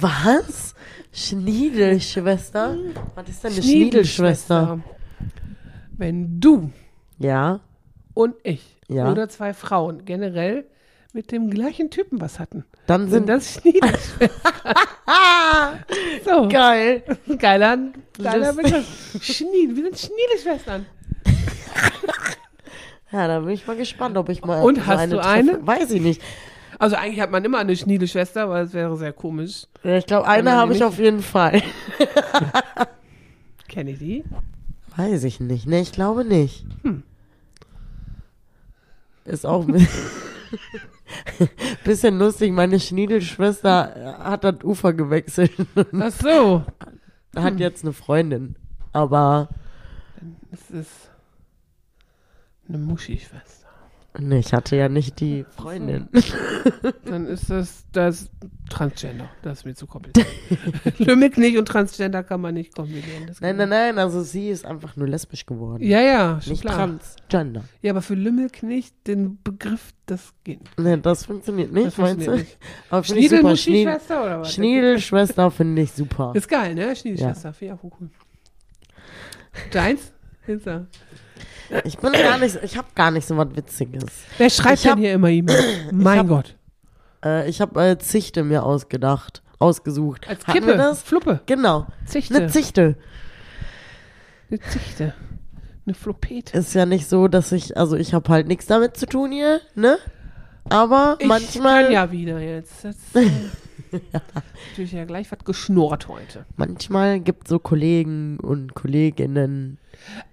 Was? 0.00 0.74
Schniedelschwester? 1.12 2.76
Was 3.14 3.28
ist 3.28 3.44
denn 3.44 3.52
eine 3.52 3.62
Schniedelschwester? 3.62 4.80
Wenn 5.96 6.40
du 6.40 6.70
Ja. 7.18 7.60
und 8.14 8.34
ich 8.42 8.80
Ja. 8.88 9.10
oder 9.10 9.28
zwei 9.28 9.54
Frauen 9.54 10.04
generell 10.04 10.66
mit 11.14 11.32
dem 11.32 11.48
gleichen 11.48 11.90
Typen 11.90 12.20
was 12.20 12.38
hatten, 12.38 12.64
Dann 12.86 13.02
sind 13.08 13.10
sind 13.10 13.28
das 13.28 13.54
Schniedelschwestern. 13.54 14.30
Ah, 15.06 15.74
so, 16.24 16.48
geil. 16.48 17.02
geiler, 17.38 17.78
geiler 18.20 18.52
Lustig. 18.52 18.64
Begriff. 18.64 19.18
Schniedel, 19.22 19.76
wir 19.76 19.84
sind 19.84 19.98
Schniedelschwestern. 19.98 20.86
Ja, 23.12 23.28
da 23.28 23.38
bin 23.40 23.50
ich 23.50 23.64
mal 23.64 23.76
gespannt, 23.76 24.16
ob 24.16 24.28
ich 24.28 24.44
mal 24.44 24.60
Und 24.62 24.76
so 24.76 24.86
hast 24.86 25.12
du 25.12 25.16
treffe. 25.18 25.28
eine? 25.28 25.64
Weiß 25.64 25.88
ich 25.92 26.02
nicht. 26.02 26.20
Also 26.80 26.96
eigentlich 26.96 27.20
hat 27.20 27.30
man 27.30 27.44
immer 27.44 27.58
eine 27.58 27.76
Schniedelschwester, 27.76 28.48
weil 28.48 28.64
es 28.64 28.72
wäre 28.72 28.96
sehr 28.96 29.12
komisch. 29.12 29.66
Ja, 29.84 29.98
Ich 29.98 30.06
glaube, 30.06 30.26
eine 30.26 30.50
habe 30.52 30.72
ich 30.72 30.80
nicht- 30.80 30.88
auf 30.88 30.98
jeden 30.98 31.22
Fall. 31.22 31.62
Kenne 33.68 33.92
ich 33.92 33.98
die? 34.00 34.24
Weiß 34.96 35.22
ich 35.22 35.38
nicht. 35.38 35.66
Ne, 35.68 35.80
ich 35.80 35.92
glaube 35.92 36.24
nicht. 36.24 36.64
Hm. 36.82 37.04
Ist 39.26 39.46
auch 39.46 39.64
bisschen- 41.84 42.18
lustig. 42.18 42.52
Meine 42.52 42.80
Schniedelschwester 42.80 44.16
hat 44.22 44.44
das 44.44 44.62
Ufer 44.64 44.92
gewechselt. 44.92 45.52
Ach 45.98 46.10
so. 46.10 46.64
hat 47.36 47.58
jetzt 47.58 47.84
eine 47.84 47.92
Freundin. 47.92 48.56
Aber 48.92 49.48
Es 50.52 50.70
ist 50.70 51.10
eine 52.68 52.78
Muschi-Schwester. 52.78 53.63
Ne, 54.18 54.38
ich 54.38 54.52
hatte 54.52 54.76
ja 54.76 54.88
nicht 54.88 55.20
die 55.20 55.44
Freundin. 55.56 56.08
Dann 57.04 57.26
ist 57.26 57.50
das 57.50 57.84
das 57.92 58.30
Transgender. 58.70 59.28
Das 59.42 59.58
ist 59.58 59.64
mir 59.64 59.74
zu 59.74 59.86
kompliziert. 59.86 60.26
Lümmig 60.98 61.36
nicht 61.36 61.58
und 61.58 61.66
Transgender 61.66 62.22
kann 62.22 62.40
man 62.40 62.54
nicht 62.54 62.74
kombinieren. 62.74 63.30
Nein, 63.40 63.56
nein, 63.56 63.68
nein, 63.68 63.98
also 63.98 64.22
sie 64.22 64.48
ist 64.48 64.64
einfach 64.64 64.96
nur 64.96 65.06
lesbisch 65.08 65.46
geworden. 65.46 65.80
nicht. 65.82 65.90
Ja, 65.90 66.00
ja, 66.00 66.40
nicht 66.46 66.62
klar. 66.62 66.74
transgender. 66.76 67.64
Ja, 67.82 67.92
aber 67.92 68.02
für 68.02 68.14
Lümmelknecht, 68.14 68.94
den 69.06 69.42
Begriff, 69.42 69.92
das 70.06 70.32
geht 70.44 70.60
nicht. 70.60 70.78
Ne, 70.78 70.98
das 70.98 71.26
funktioniert 71.26 71.72
nicht, 71.72 71.86
Das 71.88 71.98
meinst 71.98 72.26
du? 72.26 72.32
nicht. 72.32 72.58
Ich 72.84 72.90
super. 72.90 73.04
Schniedel, 73.04 73.56
Schniedelmuschi-Schwester 73.56 74.22
oder 74.24 74.40
was? 74.40 74.52
Schniedelschwester 74.54 75.50
finde 75.50 75.82
ich 75.82 75.92
super. 75.92 76.32
Ist 76.34 76.48
geil, 76.48 76.74
ne? 76.74 76.94
Schniedelschwester. 76.96 77.50
Auch 77.50 77.84
cool. 78.00 78.10
Deins? 79.72 80.12
Hinter. 80.46 80.86
Ich 81.84 81.96
bin 81.98 82.12
gar 82.12 82.38
nicht, 82.38 82.58
ich 82.62 82.76
habe 82.76 82.88
gar 82.94 83.10
nicht 83.10 83.26
so 83.26 83.36
was 83.36 83.48
Witziges. 83.56 84.04
Wer 84.38 84.50
schreibt 84.50 84.76
Ich 84.76 84.82
denn 84.82 84.92
hab- 84.92 84.98
hier 84.98 85.12
immer 85.14 85.28
E-Mail? 85.28 85.88
Mein 85.92 86.18
hab- 86.20 86.28
Gott. 86.28 86.56
Äh, 87.24 87.48
ich 87.48 87.60
habe 87.60 87.82
äh, 87.82 87.98
Zichte 87.98 88.44
mir 88.44 88.64
ausgedacht, 88.64 89.42
ausgesucht. 89.58 90.28
Als 90.28 90.46
Hatten 90.46 90.60
Kippe. 90.60 90.76
das? 90.76 91.02
Fluppe. 91.02 91.40
Genau. 91.46 91.86
Zichte. 92.04 92.34
Eine 92.36 92.46
Zichte. 92.48 92.96
Eine 94.50 94.60
Zichte. 94.60 95.14
Eine 95.86 95.94
Flopete. 95.94 96.56
Ist 96.56 96.74
ja 96.74 96.86
nicht 96.86 97.08
so, 97.08 97.28
dass 97.28 97.52
ich, 97.52 97.76
also 97.76 97.96
ich 97.96 98.14
habe 98.14 98.28
halt 98.30 98.46
nichts 98.46 98.66
damit 98.66 98.96
zu 98.96 99.06
tun 99.06 99.32
hier, 99.32 99.60
ne? 99.74 99.98
Aber 100.70 101.16
Ich 101.18 101.26
manchmal, 101.26 101.84
kann 101.84 101.92
ja 101.92 102.10
wieder 102.10 102.40
jetzt. 102.40 102.84
Das, 102.84 102.96
äh, 103.14 103.28
natürlich 104.70 104.92
ja 104.92 105.04
gleich 105.04 105.30
was 105.30 105.40
geschnurrt 105.44 106.08
heute. 106.08 106.46
manchmal 106.56 107.20
gibt 107.20 107.48
so 107.48 107.58
Kollegen 107.58 108.38
und 108.40 108.74
Kolleginnen. 108.74 109.78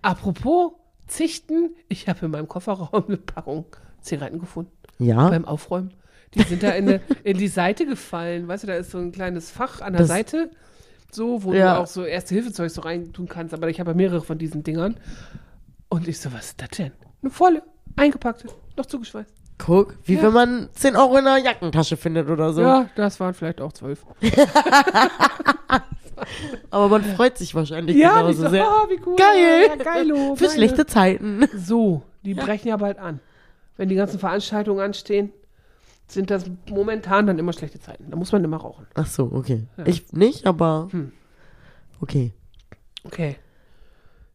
Apropos 0.01 0.71
Zichten, 1.11 1.75
ich 1.89 2.07
habe 2.07 2.25
in 2.25 2.31
meinem 2.31 2.47
Kofferraum 2.47 3.03
eine 3.07 3.17
Packung 3.17 3.65
Zigaretten 4.01 4.39
gefunden 4.39 4.71
Ja, 4.97 5.29
beim 5.29 5.45
Aufräumen. 5.45 5.93
Die 6.33 6.41
sind 6.43 6.63
da 6.63 6.69
in, 6.71 6.87
eine, 6.87 7.01
in 7.25 7.37
die 7.37 7.49
Seite 7.49 7.85
gefallen. 7.85 8.47
Weißt 8.47 8.63
du, 8.63 8.67
da 8.67 8.75
ist 8.75 8.91
so 8.91 8.97
ein 8.97 9.11
kleines 9.11 9.51
Fach 9.51 9.81
an 9.81 9.91
der 9.93 9.99
Das- 10.03 10.07
Seite, 10.07 10.49
so, 11.11 11.43
wo 11.43 11.53
Ja. 11.53 11.75
du 11.75 11.81
auch 11.81 11.87
so 11.87 12.05
Erste-Hilfe-Zeug 12.05 12.71
so 12.71 12.81
reintun 12.81 13.27
kannst. 13.27 13.53
Aber 13.53 13.67
ich 13.69 13.79
habe 13.81 13.91
ja 13.91 13.95
mehrere 13.97 14.21
von 14.21 14.37
diesen 14.37 14.63
Dingern. 14.63 14.95
Und 15.89 16.07
ich 16.07 16.19
so, 16.21 16.31
was 16.31 16.45
ist 16.47 16.61
das 16.61 16.69
denn? 16.69 16.93
Eine 17.21 17.29
volle, 17.31 17.61
eingepackte, 17.97 18.47
noch 18.77 18.85
zugeschweißt. 18.85 19.29
guck, 19.57 19.95
wie 20.05 20.15
Ja. 20.15 20.23
wenn 20.23 20.31
man 20.33 20.69
10 20.73 20.95
Euro 20.95 21.17
in 21.17 21.27
einer 21.27 21.43
Jackentasche 21.43 21.97
findet 21.97 22.29
oder 22.29 22.53
so. 22.53 22.61
Ja, 22.61 22.89
das 22.95 23.19
waren 23.19 23.33
vielleicht 23.33 23.59
auch 23.59 23.73
zwölf. 23.73 24.05
Aber 26.69 26.87
man 26.89 27.03
freut 27.03 27.37
sich 27.37 27.53
wahrscheinlich 27.55 27.95
Ja, 27.97 28.19
genauso 28.21 28.43
so, 28.43 28.49
sehr. 28.49 28.65
oh, 28.67 28.89
wie 28.89 28.99
cool. 29.05 29.15
Geil. 29.15 29.65
Ja, 29.69 29.75
geilo, 29.83 30.35
Für 30.35 30.45
geil. 30.45 30.53
schlechte 30.55 30.85
Zeiten. 30.85 31.47
So, 31.57 32.03
die 32.23 32.33
brechen 32.33 32.67
ja 32.69 32.77
bald 32.77 32.97
an. 32.99 33.19
Wenn 33.77 33.89
die 33.89 33.95
ganzen 33.95 34.19
Veranstaltungen 34.19 34.79
anstehen, 34.79 35.31
sind 36.07 36.29
das 36.29 36.45
momentan 36.69 37.25
dann 37.27 37.39
immer 37.39 37.53
schlechte 37.53 37.79
Zeiten. 37.79 38.05
Da 38.09 38.17
muss 38.17 38.31
man 38.31 38.43
immer 38.43 38.57
rauchen. 38.57 38.85
Ach 38.95 39.07
so, 39.07 39.31
okay. 39.33 39.63
Ich 39.85 40.11
nicht, 40.11 40.45
aber 40.45 40.89
Hm. 40.91 41.11
okay. 42.01 42.33
Okay. 43.03 43.37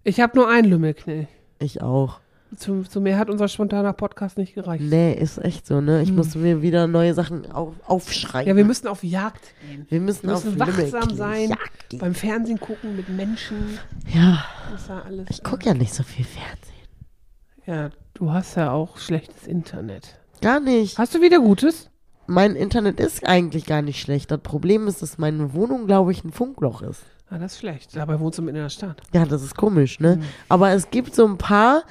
Ich 0.02 0.20
habe 0.20 0.36
nur 0.36 0.48
einen 0.48 0.68
Lümmelknell. 0.70 1.28
Ich 1.58 1.82
auch. 1.82 2.20
Zu, 2.56 2.82
zu 2.82 3.00
mehr 3.00 3.18
hat 3.18 3.28
unser 3.28 3.48
spontaner 3.48 3.92
Podcast 3.92 4.38
nicht 4.38 4.54
gereicht. 4.54 4.84
Nee, 4.84 5.12
ist 5.14 5.38
echt 5.38 5.66
so, 5.66 5.80
ne? 5.80 6.02
Ich 6.02 6.12
muss 6.12 6.34
mir 6.36 6.62
wieder 6.62 6.86
neue 6.86 7.12
Sachen 7.12 7.50
auf, 7.50 7.74
aufschreiben. 7.86 8.42
Hm. 8.46 8.48
Ja, 8.48 8.56
wir 8.56 8.64
müssen 8.64 8.86
auf 8.86 9.02
Jagd 9.02 9.42
gehen. 9.68 9.86
wir 9.88 10.00
müssen, 10.00 10.28
Wir 10.28 10.36
auf 10.36 10.44
müssen 10.44 10.58
wachsam 10.60 10.76
Lümmelknie 10.76 11.16
sein, 11.16 11.48
Jagd 11.50 11.98
beim 11.98 12.14
Fernsehen 12.14 12.60
gucken 12.60 12.96
mit 12.96 13.08
Menschen. 13.08 13.78
Ja, 14.14 14.44
alles. 15.04 15.26
ich 15.28 15.42
gucke 15.42 15.66
ja 15.66 15.74
nicht 15.74 15.92
so 15.92 16.02
viel 16.04 16.24
Fernsehen. 16.24 16.76
Ja, 17.66 17.90
du 18.14 18.32
hast 18.32 18.54
ja 18.56 18.70
auch 18.70 18.98
schlechtes 18.98 19.46
Internet. 19.46 20.18
Gar 20.40 20.60
nicht. 20.60 20.98
Hast 20.98 21.14
du 21.14 21.20
wieder 21.20 21.40
Gutes? 21.40 21.90
Mein 22.28 22.54
Internet 22.54 23.00
ist 23.00 23.26
eigentlich 23.26 23.66
gar 23.66 23.82
nicht 23.82 24.00
schlecht. 24.00 24.30
Das 24.30 24.40
Problem 24.40 24.86
ist, 24.86 25.02
dass 25.02 25.18
meine 25.18 25.52
Wohnung, 25.52 25.86
glaube 25.86 26.12
ich, 26.12 26.24
ein 26.24 26.32
Funkloch 26.32 26.82
ist. 26.82 27.02
Ah, 27.28 27.38
das 27.38 27.54
ist 27.54 27.58
schlecht. 27.58 27.96
Dabei 27.96 28.20
wohnst 28.20 28.38
du 28.38 28.42
mitten 28.42 28.56
in 28.56 28.62
der 28.62 28.68
Stadt. 28.70 29.00
Ja, 29.12 29.24
das 29.24 29.42
ist 29.42 29.56
komisch, 29.56 29.98
ne? 29.98 30.16
Mhm. 30.16 30.22
Aber 30.48 30.70
es 30.70 30.90
gibt 30.90 31.14
so 31.14 31.26
ein 31.26 31.38
paar 31.38 31.82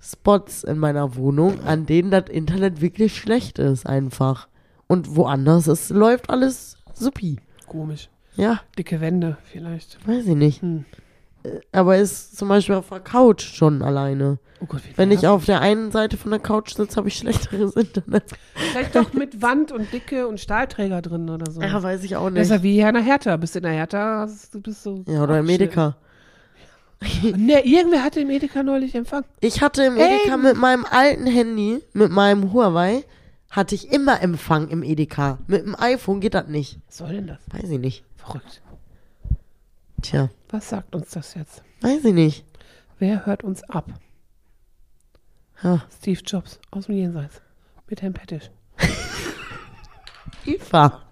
Spots 0.00 0.64
in 0.64 0.78
meiner 0.78 1.14
Wohnung, 1.16 1.62
an 1.64 1.86
denen 1.86 2.10
das 2.10 2.28
Internet 2.28 2.80
wirklich 2.80 3.16
schlecht 3.16 3.58
ist, 3.58 3.86
einfach. 3.86 4.48
Und 4.86 5.14
woanders 5.16 5.66
es 5.66 5.90
läuft 5.90 6.30
alles 6.30 6.76
supi. 6.94 7.38
Komisch. 7.66 8.08
Ja, 8.36 8.60
Dicke 8.78 9.00
Wände 9.00 9.36
vielleicht. 9.44 9.98
weiß 10.08 10.26
ich 10.26 10.36
nicht. 10.36 10.62
Hm. 10.62 10.84
Aber 11.72 11.96
ist 11.96 12.36
zum 12.36 12.48
Beispiel 12.48 12.74
auf 12.74 12.88
der 12.90 13.00
Couch 13.00 13.42
schon 13.42 13.82
alleine. 13.82 14.38
Oh 14.60 14.66
Gott, 14.66 14.82
wie 14.84 14.96
Wenn 14.98 15.10
ich 15.10 15.26
auf 15.26 15.46
der 15.46 15.60
einen 15.62 15.90
Seite 15.90 16.18
von 16.18 16.30
der 16.30 16.40
Couch 16.40 16.74
sitze, 16.74 16.96
habe 16.96 17.08
ich 17.08 17.16
schlechteres 17.16 17.76
Internet. 17.76 18.24
Vielleicht 18.54 18.94
doch 18.94 19.14
mit 19.14 19.40
Wand 19.40 19.72
und 19.72 19.90
Dicke 19.92 20.28
und 20.28 20.38
Stahlträger 20.38 21.00
drin 21.00 21.30
oder 21.30 21.50
so. 21.50 21.62
Ja, 21.62 21.82
weiß 21.82 22.04
ich 22.04 22.16
auch 22.16 22.24
das 22.24 22.32
nicht. 22.34 22.42
ist 22.42 22.50
ja 22.50 22.62
wie 22.62 22.76
der 22.76 23.00
Hertha. 23.00 23.36
Bist 23.38 23.54
du 23.54 23.60
in 23.60 23.62
der 23.62 23.72
Hertha, 23.72 24.28
du 24.52 24.60
bist 24.60 24.82
so. 24.82 25.02
Ja, 25.06 25.22
oder 25.22 25.38
im 25.38 25.48
Edeka. 25.48 25.96
Ne, 27.22 27.64
irgendwer 27.64 28.02
hatte 28.04 28.20
im 28.20 28.30
Edeka 28.30 28.62
neulich 28.62 28.94
Empfang. 28.94 29.24
Ich 29.40 29.62
hatte 29.62 29.84
im 29.84 29.96
Hey. 29.96 30.20
Edeka 30.22 30.36
mit 30.36 30.56
meinem 30.56 30.84
alten 30.84 31.26
Handy, 31.26 31.82
mit 31.92 32.10
meinem 32.10 32.52
Huawei, 32.52 33.04
hatte 33.50 33.74
ich 33.74 33.90
immer 33.92 34.20
Empfang 34.22 34.68
im 34.68 34.82
Edeka. 34.82 35.38
Mit 35.46 35.64
dem 35.64 35.74
iPhone 35.78 36.20
geht 36.20 36.34
das 36.34 36.46
nicht. 36.48 36.78
Was 36.88 36.98
soll 36.98 37.12
denn 37.12 37.26
das? 37.26 37.38
Weiß 37.50 37.68
ich 37.70 37.78
nicht. 37.78 38.04
Verrückt. 38.16 38.62
Tja, 40.02 40.30
Was 40.50 40.68
sagt 40.70 40.94
uns 40.94 41.10
das 41.10 41.34
jetzt? 41.34 41.62
weiß 41.82 42.04
ich 42.04 42.14
nicht. 42.14 42.44
Wer 42.98 43.24
hört 43.26 43.44
uns 43.44 43.62
ab? 43.64 43.86
Ja, 45.62 45.82
Steve 45.98 46.20
Jobs 46.24 46.58
aus 46.70 46.86
dem 46.86 46.96
Jenseits. 46.96 47.40
Mit 47.88 48.00
Herrn 48.02 48.12
Pettisch. 48.14 48.50
IFA. 50.46 51.02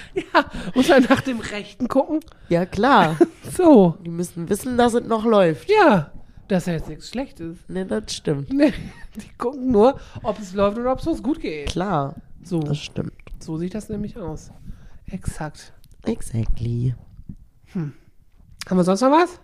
Ja, 0.14 0.44
muss 0.74 0.88
er 0.90 1.00
nach 1.00 1.20
dem 1.20 1.40
Rechten 1.40 1.88
gucken? 1.88 2.20
Ja, 2.48 2.66
klar. 2.66 3.16
So. 3.56 3.96
Die 4.04 4.10
müssen 4.10 4.48
wissen, 4.48 4.76
dass 4.76 4.94
es 4.94 5.06
noch 5.06 5.24
läuft. 5.24 5.70
Ja, 5.70 6.12
dass 6.48 6.66
er 6.66 6.74
jetzt 6.74 6.88
nichts 6.88 7.08
Schlechtes. 7.08 7.56
Ne, 7.68 7.86
das 7.86 8.14
stimmt. 8.14 8.52
Nee, 8.52 8.72
die 9.16 9.28
gucken 9.38 9.70
nur, 9.70 9.98
ob 10.22 10.38
es 10.38 10.52
läuft 10.54 10.78
oder 10.78 10.92
ob 10.92 10.98
es 11.00 11.06
uns 11.06 11.22
gut 11.22 11.40
geht. 11.40 11.68
Klar, 11.70 12.16
So, 12.42 12.60
das 12.60 12.78
stimmt. 12.78 13.12
so 13.40 13.56
sieht 13.56 13.74
das 13.74 13.88
nämlich 13.88 14.16
aus. 14.18 14.50
Exakt. 15.06 15.72
Exactly. 16.04 16.94
Haben 17.74 17.94
wir 18.76 18.84
sonst 18.84 19.00
noch 19.00 19.10
was? 19.10 19.40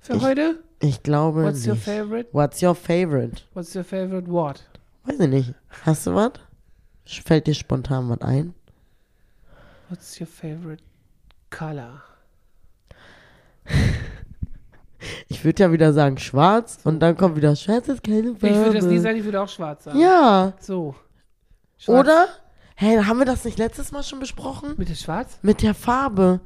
Für 0.00 0.14
Ich- 0.16 0.22
heute? 0.22 0.62
Ich 0.80 1.02
glaube 1.02 1.44
What's 1.44 1.66
your 1.66 1.74
nicht. 1.74 1.84
favorite? 1.84 2.28
What's 2.32 2.62
your 2.62 2.74
favorite? 2.74 3.42
What's 3.54 3.74
your 3.74 3.84
favorite 3.84 4.28
word? 4.30 4.62
Weiß 5.04 5.18
ich 5.20 5.28
nicht. 5.28 5.54
Hast 5.84 6.06
du 6.06 6.14
was? 6.14 6.32
Fällt 7.06 7.46
dir 7.46 7.54
spontan 7.54 8.08
was 8.10 8.20
ein? 8.20 8.54
What's 9.88 10.20
your 10.20 10.26
favorite 10.26 10.82
color? 11.50 12.02
Ich 15.28 15.44
würde 15.44 15.62
ja 15.62 15.72
wieder 15.72 15.92
sagen 15.92 16.18
schwarz 16.18 16.78
und 16.84 17.00
dann 17.00 17.16
kommt 17.16 17.36
wieder 17.36 17.54
schwarz 17.54 17.86
ist 17.88 18.02
keine 18.02 18.34
Farbe. 18.34 18.48
Ich 18.48 18.56
würde 18.56 18.78
das 18.78 18.86
nie 18.86 18.98
sagen, 18.98 19.18
ich 19.18 19.24
würde 19.24 19.40
auch 19.40 19.48
schwarz 19.48 19.84
sagen. 19.84 19.98
Ja. 19.98 20.54
So. 20.58 20.96
Schwarz. 21.78 22.00
Oder? 22.00 22.28
Hä, 22.76 23.02
haben 23.04 23.18
wir 23.18 23.26
das 23.26 23.44
nicht 23.44 23.58
letztes 23.58 23.92
Mal 23.92 24.02
schon 24.02 24.18
besprochen? 24.18 24.74
Mit 24.76 24.88
dem 24.88 24.96
Schwarz? 24.96 25.38
Mit 25.42 25.62
der 25.62 25.74
Farbe. 25.74 26.40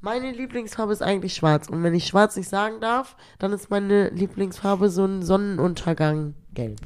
Meine 0.00 0.30
Lieblingsfarbe 0.32 0.92
ist 0.92 1.02
eigentlich 1.02 1.34
schwarz. 1.34 1.68
Und 1.68 1.82
wenn 1.82 1.94
ich 1.94 2.06
schwarz 2.06 2.36
nicht 2.36 2.48
sagen 2.48 2.80
darf, 2.80 3.16
dann 3.38 3.52
ist 3.52 3.70
meine 3.70 4.10
Lieblingsfarbe 4.10 4.90
so 4.90 5.04
ein 5.04 5.22
Sonnenuntergang 5.22 6.34
gelb. 6.54 6.80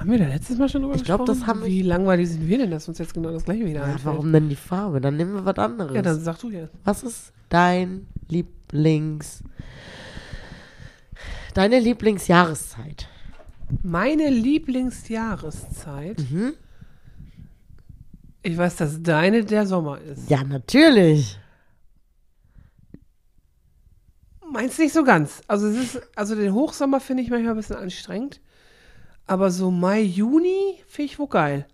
Haben 0.00 0.10
wir 0.12 0.18
da 0.18 0.26
letztes 0.28 0.56
Mal 0.56 0.68
schon 0.68 0.80
drüber 0.82 0.94
Ich 0.96 1.04
glaub, 1.04 1.20
gesprochen? 1.20 1.40
das 1.40 1.46
haben 1.46 1.64
Wie 1.64 1.82
langweilig 1.82 2.30
sind 2.30 2.48
wir 2.48 2.56
denn, 2.58 2.70
dass 2.70 2.88
uns 2.88 2.96
jetzt 2.98 3.12
genau 3.12 3.30
das 3.32 3.44
gleiche 3.44 3.66
wieder 3.66 3.80
Ja, 3.80 3.84
einfällt? 3.84 4.04
warum 4.06 4.32
denn 4.32 4.48
die 4.48 4.56
Farbe? 4.56 5.00
Dann 5.00 5.16
nehmen 5.18 5.34
wir 5.34 5.44
was 5.44 5.58
anderes. 5.58 5.94
Ja, 5.94 6.00
dann 6.02 6.18
sag 6.20 6.38
du 6.38 6.50
jetzt. 6.50 6.72
Was 6.84 7.02
ist 7.02 7.32
dein 7.50 8.06
Lieblings... 8.28 9.44
Deine 11.52 11.80
Lieblingsjahreszeit? 11.80 13.08
Meine 13.82 14.30
Lieblingsjahreszeit. 14.30 16.18
Mhm. 16.30 16.54
Ich 18.42 18.56
weiß, 18.56 18.76
dass 18.76 19.02
deine 19.02 19.44
der 19.44 19.66
Sommer 19.66 20.00
ist. 20.00 20.30
Ja, 20.30 20.42
natürlich. 20.44 21.38
Meins 24.50 24.78
nicht 24.78 24.94
so 24.94 25.04
ganz. 25.04 25.42
Also 25.46 25.66
es 25.68 25.76
ist, 25.76 26.00
also 26.16 26.34
den 26.34 26.54
Hochsommer 26.54 27.00
finde 27.00 27.22
ich 27.22 27.30
manchmal 27.30 27.52
ein 27.52 27.56
bisschen 27.58 27.76
anstrengend. 27.76 28.40
Aber 29.30 29.52
so 29.52 29.70
Mai, 29.70 30.00
Juni 30.00 30.82
finde 30.88 31.12
ich 31.12 31.18
wohl 31.20 31.28
geil. 31.28 31.64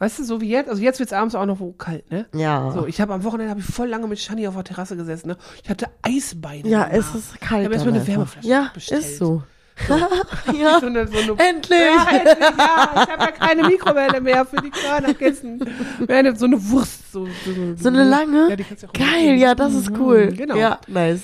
Weißt 0.00 0.18
du, 0.18 0.24
so 0.24 0.40
wie 0.40 0.48
jetzt, 0.48 0.68
also 0.68 0.82
jetzt 0.82 0.98
wird 0.98 1.10
es 1.10 1.12
abends 1.12 1.36
auch 1.36 1.46
noch 1.46 1.60
wohl 1.60 1.74
kalt, 1.78 2.10
ne? 2.10 2.26
Ja. 2.34 2.72
So, 2.72 2.86
ich 2.88 3.00
habe 3.00 3.14
am 3.14 3.22
Wochenende 3.22 3.50
habe 3.50 3.60
ich 3.60 3.66
voll 3.66 3.86
lange 3.86 4.08
mit 4.08 4.18
Shani 4.18 4.48
auf 4.48 4.54
der 4.56 4.64
Terrasse 4.64 4.96
gesessen, 4.96 5.28
ne? 5.28 5.36
Ich 5.62 5.70
hatte 5.70 5.86
Eisbeine. 6.02 6.68
ja, 6.68 6.88
es 6.90 7.14
ist 7.14 7.40
kalt. 7.40 7.60
Ich 7.60 7.66
habe 7.66 7.74
erstmal 7.74 7.94
eine. 7.94 8.04
Wärmeflasche 8.06 8.48
Ja, 8.48 8.70
bestellt. 8.74 9.00
ist 9.02 9.18
so. 9.18 9.44
ja, 9.88 10.80
So 10.80 10.86
eine, 10.86 11.06
so 11.06 11.18
eine, 11.18 11.38
endlich. 11.38 11.78
ja, 11.78 12.08
endlich, 12.10 12.58
ja, 12.58 12.90
ich 12.94 13.10
habe 13.12 13.22
ja 13.22 13.30
keine 13.30 13.62
Mikrowelle 13.68 14.20
mehr 14.20 14.44
für 14.44 14.56
die 14.56 14.70
Körnerkissen. 14.70 15.60
Wäre 16.00 16.34
so 16.34 16.46
eine 16.46 16.68
Wurst. 16.70 17.12
So, 17.12 17.26
so, 17.26 17.52
So 17.76 17.88
eine 17.88 18.02
lange? 18.02 18.50
Ja, 18.50 18.56
die 18.56 18.64
kannst 18.64 18.82
du 18.82 18.88
auch 18.88 18.92
Geil, 18.92 19.36
ja, 19.36 19.54
das 19.54 19.72
ist 19.74 19.92
cool. 19.98 20.32
Genau. 20.36 20.56
Ja, 20.56 20.80
nice. 20.88 21.20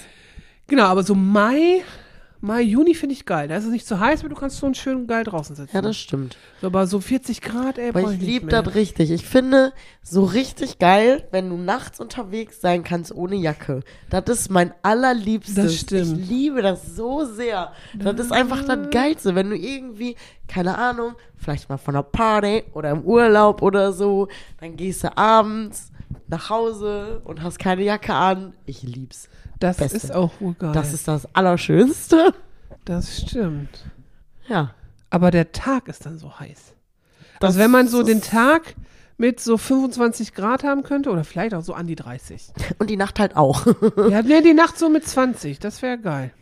Genau, 0.69 0.85
aber 0.85 1.03
so 1.03 1.17
Mai, 1.17 1.83
Mai, 2.45 2.63
Juni 2.63 2.95
finde 2.95 3.13
ich 3.13 3.25
geil. 3.25 3.47
Da 3.47 3.57
ist 3.57 3.67
es 3.67 3.71
nicht 3.71 3.87
zu 3.87 4.01
heiß, 4.01 4.21
aber 4.21 4.29
du 4.29 4.35
kannst 4.35 4.57
so 4.57 4.75
schön 4.75 5.07
geil 5.07 5.23
draußen 5.23 5.55
sitzen. 5.55 5.77
Ja, 5.77 5.81
das 5.81 5.97
stimmt. 5.97 6.37
so, 6.61 6.67
aber 6.67 6.89
so 6.89 6.99
40 6.99 7.41
Grad, 7.41 7.79
ey, 7.79 7.91
Aber 7.91 8.01
ich 8.01 8.19
nicht 8.19 8.23
liebe 8.23 8.47
das 8.49 8.75
richtig. 8.75 9.13
Ich 9.13 9.25
finde 9.25 9.73
so 10.03 10.25
richtig 10.25 10.81
geil, 10.81 11.29
wenn 11.31 11.49
du 11.49 11.57
nachts 11.57 12.01
unterwegs 12.01 12.61
sein 12.61 12.83
kannst 12.83 13.15
ohne 13.15 13.37
Jacke. 13.37 13.85
Das 14.11 14.25
ist 14.27 14.51
mein 14.51 14.75
allerliebstes. 14.83 15.55
Das 15.55 15.77
stimmt. 15.77 16.19
Ich 16.19 16.29
liebe 16.29 16.63
das 16.63 16.97
so 16.97 17.25
sehr. 17.25 17.71
Das 17.95 18.19
ist 18.19 18.33
einfach 18.33 18.65
das 18.65 18.91
Geilste, 18.91 19.37
wenn 19.37 19.49
du 19.49 19.57
irgendwie, 19.57 20.17
keine 20.49 20.77
Ahnung, 20.77 21.15
vielleicht 21.37 21.69
mal 21.69 21.79
von 21.79 21.95
einer 21.95 22.03
Party 22.03 22.65
oder 22.75 22.91
im 22.91 23.03
Urlaub 23.03 23.63
oder 23.63 23.93
so, 23.93 24.27
dann 24.59 24.75
gehst 24.75 25.05
du 25.05 25.17
abends 25.17 25.92
nach 26.33 26.51
Hause 26.51 27.21
und 27.25 27.43
hast 27.43 27.59
keine 27.59 27.83
Jacke 27.83 28.15
an. 28.15 28.55
Ich 28.67 28.83
lieb's. 28.83 29.29
Das 29.61 29.77
Beste. 29.77 29.97
ist 29.97 30.13
auch 30.13 30.33
wohl 30.41 30.55
geil. 30.55 30.73
Das 30.73 30.93
ist 30.93 31.07
das 31.07 31.33
Allerschönste. 31.35 32.35
das 32.85 33.21
stimmt. 33.21 33.85
Ja. 34.49 34.75
Aber 35.11 35.31
der 35.31 35.53
Tag 35.53 35.87
ist 35.89 36.07
dann 36.07 36.19
so 36.19 36.41
heiß. 36.41 36.75
Das 37.39 37.49
also 37.49 37.61
wenn 37.61 37.71
man 37.71 37.87
so 37.87 38.03
den 38.03 38.23
Tag 38.23 38.75
mit 39.19 39.41
so 39.41 39.59
25 39.59 40.33
Grad 40.35 40.65
haben 40.65 40.83
könnte, 40.83 41.11
oder 41.11 41.23
vielleicht 41.23 41.55
auch 41.55 41.63
so 41.63 41.75
an 41.75 41.87
die 41.87 41.95
30. 41.95 42.53
Und 42.79 42.89
die 42.91 42.97
Nacht 42.97 43.21
halt 43.21 43.37
auch. 43.37 43.67
ja, 44.11 44.23
nee, 44.23 44.41
die 44.41 44.55
Nacht 44.55 44.79
so 44.79 44.89
mit 44.89 45.07
20, 45.07 45.61
das 45.61 45.83
wäre 45.83 45.99
geil. 45.99 46.33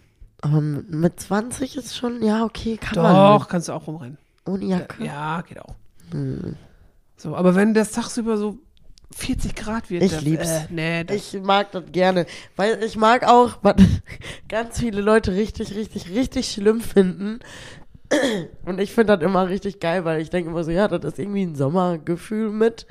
Aber 0.41 0.61
mit 0.63 1.21
20 1.21 1.77
ist 1.77 1.97
schon, 1.97 2.23
ja, 2.23 2.45
okay, 2.45 2.79
kann 2.79 2.95
Doch, 2.95 3.03
man. 3.03 3.49
kannst 3.49 3.69
du 3.69 3.73
auch 3.73 3.87
rumrennen. 3.87 4.17
Ohne 4.47 4.65
Jacke. 4.65 5.05
Ja, 5.05 5.43
geht 5.43 5.61
auch. 5.61 5.75
Hm. 6.13 6.57
So, 7.17 7.37
aber 7.37 7.55
wenn 7.55 7.75
das 7.75 7.93
tagsüber 7.93 8.39
so 8.39 8.59
40 9.13 9.55
Grad 9.57 9.91
wird, 9.91 10.03
Ich 10.03 10.13
das, 10.13 10.23
lieb's. 10.23 10.49
Äh, 10.49 10.67
nee, 10.71 11.05
das, 11.05 11.17
Ich 11.35 11.41
mag 11.43 11.73
das 11.73 11.85
gerne, 11.91 12.27
weil 12.57 12.83
ich 12.83 12.97
mag 12.97 13.27
auch, 13.27 13.59
was 13.63 13.77
ganz 14.49 14.79
viele 14.79 15.01
Leute 15.01 15.33
richtig, 15.35 15.75
richtig, 15.75 16.11
richtig 16.11 16.51
schlimm 16.51 16.81
finden. 16.81 17.41
Und 18.65 18.81
ich 18.81 18.93
finde 18.93 19.17
das 19.17 19.25
immer 19.25 19.49
richtig 19.49 19.81
geil, 19.81 20.05
weil 20.05 20.21
ich 20.21 20.31
denke 20.31 20.51
immer 20.51 20.65
so, 20.65 20.71
ja, 20.71 20.89
das 20.89 21.13
ist 21.13 21.19
irgendwie 21.19 21.43
ein 21.43 21.55
Sommergefühl 21.57 22.51
mit, 22.51 22.87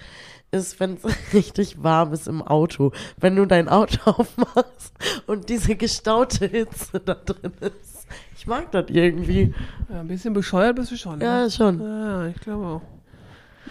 ist, 0.51 0.79
wenn 0.79 0.95
es 0.95 1.03
richtig 1.33 1.83
warm 1.83 2.11
ist 2.13 2.27
im 2.27 2.41
Auto. 2.41 2.91
Wenn 3.17 3.35
du 3.35 3.45
dein 3.45 3.69
Auto 3.69 3.97
aufmachst 4.11 4.93
und 5.27 5.49
diese 5.49 5.75
gestaute 5.75 6.47
Hitze 6.47 6.99
da 6.99 7.13
drin 7.15 7.53
ist. 7.61 8.07
Ich 8.35 8.47
mag 8.47 8.71
das 8.71 8.85
irgendwie. 8.89 9.53
ja, 9.89 9.99
ein 9.99 10.07
bisschen 10.07 10.33
bescheuert 10.33 10.75
bist 10.75 10.91
du 10.91 10.97
schon. 10.97 11.21
Ja, 11.21 11.43
Ne? 11.43 11.51
schon. 11.51 11.79
Ja, 11.81 12.27
ich 12.27 12.39
glaube 12.41 12.65
auch. 12.65 12.81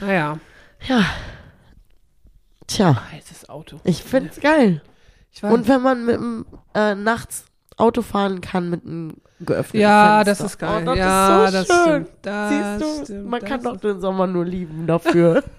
Naja, 0.00 0.38
Ja. 0.86 1.04
Tja, 2.68 3.02
Heißes 3.12 3.48
Auto. 3.48 3.80
ich 3.84 4.04
find's 4.04 4.38
geil. 4.40 4.82
Ich 5.32 5.42
weiß. 5.42 5.52
Und 5.52 5.66
wenn 5.68 5.82
man 5.82 6.04
mit 6.06 6.16
dem, 6.16 6.46
äh, 6.74 6.94
nachts 6.94 7.44
Auto 7.76 8.02
fahren 8.02 8.40
kann 8.40 8.70
mit 8.70 8.84
einem 8.84 9.14
geöffneten 9.40 9.80
ja, 9.80 10.22
Fenster. 10.24 10.44
das 10.44 10.52
ist 10.52 10.58
geil. 10.58 10.82
Oh, 10.82 10.86
das 10.86 10.98
ja, 10.98 11.44
ist 11.44 11.52
so 11.52 11.58
das 11.58 11.66
schön. 11.66 12.06
stimmt. 12.06 12.08
Das 12.22 12.50
Siehst 12.50 12.80
du, 12.80 13.04
stimmt. 13.04 13.26
man 13.28 13.40
kann 13.42 13.62
doch 13.62 13.76
den 13.76 14.00
Sommer 14.00 14.26
nur 14.26 14.44
lieben 14.44 14.86
dafür. 14.86 15.42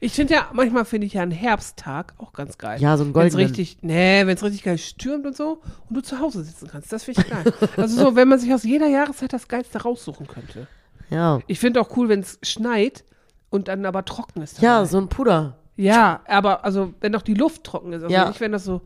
Ich 0.00 0.12
finde 0.12 0.34
ja, 0.34 0.48
manchmal 0.52 0.84
finde 0.84 1.06
ich 1.06 1.14
ja 1.14 1.22
einen 1.22 1.30
Herbsttag 1.32 2.12
auch 2.18 2.32
ganz 2.32 2.58
geil. 2.58 2.80
ja, 2.80 2.96
so 2.96 3.04
ein 3.04 3.12
goldenen. 3.12 3.44
es 3.44 3.50
richtig, 3.50 3.78
nee, 3.80 4.26
wenn 4.26 4.36
es 4.36 4.42
richtig 4.42 4.62
geil 4.62 4.76
stürmt 4.78 5.26
und 5.26 5.36
so 5.36 5.62
und 5.88 5.96
du 5.96 6.02
zu 6.02 6.18
Hause 6.20 6.44
sitzen 6.44 6.68
kannst, 6.70 6.92
das 6.92 7.04
finde 7.04 7.22
ich 7.22 7.30
geil. 7.30 7.52
also 7.76 7.96
so, 8.04 8.14
wenn 8.16 8.28
man 8.28 8.38
sich 8.38 8.52
aus 8.52 8.62
jeder 8.62 8.88
Jahreszeit 8.88 9.32
das 9.32 9.48
Geilste 9.48 9.82
raussuchen 9.82 10.26
könnte. 10.26 10.66
Ja. 11.08 11.40
Ich 11.46 11.58
finde 11.60 11.80
auch 11.80 11.96
cool, 11.96 12.08
wenn 12.08 12.20
es 12.20 12.38
schneit 12.42 13.04
und 13.48 13.68
dann 13.68 13.86
aber 13.86 14.04
trocken 14.04 14.42
ist. 14.42 14.60
Ja, 14.60 14.76
dabei. 14.76 14.86
so 14.88 14.98
ein 14.98 15.08
Puder. 15.08 15.56
Ja, 15.82 16.20
aber 16.26 16.64
also 16.64 16.92
wenn 17.00 17.14
auch 17.16 17.22
die 17.22 17.34
Luft 17.34 17.64
trocken 17.64 17.92
ist, 17.92 18.02
also 18.02 18.14
Ja. 18.14 18.28
nicht 18.28 18.40
wenn 18.40 18.52
das 18.52 18.64
so 18.64 18.82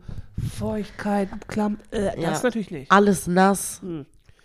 Feuchtigkeit, 0.57 1.29
Klamm, 1.47 1.77
äh, 1.91 2.19
Ja. 2.21 2.29
das 2.29 2.43
natürlich 2.43 2.71
nicht. 2.71 2.91
Alles 2.91 3.27
nass. 3.27 3.81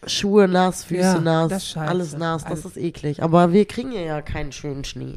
Schuhe 0.06 0.48
nass, 0.48 0.84
Füße 0.84 1.00
Ja, 1.00 1.20
nass, 1.20 1.48
das 1.50 1.62
ist 1.62 1.68
scheiße. 1.70 1.88
alles 1.90 2.16
nass, 2.16 2.42
das 2.44 2.50
Alles- 2.52 2.64
ist 2.64 2.76
eklig. 2.78 3.22
Aber 3.22 3.52
wir 3.52 3.66
kriegen 3.66 3.92
ja 3.92 4.00
ja 4.00 4.22
keinen 4.22 4.50
schönen 4.52 4.84
Schnee. 4.84 5.16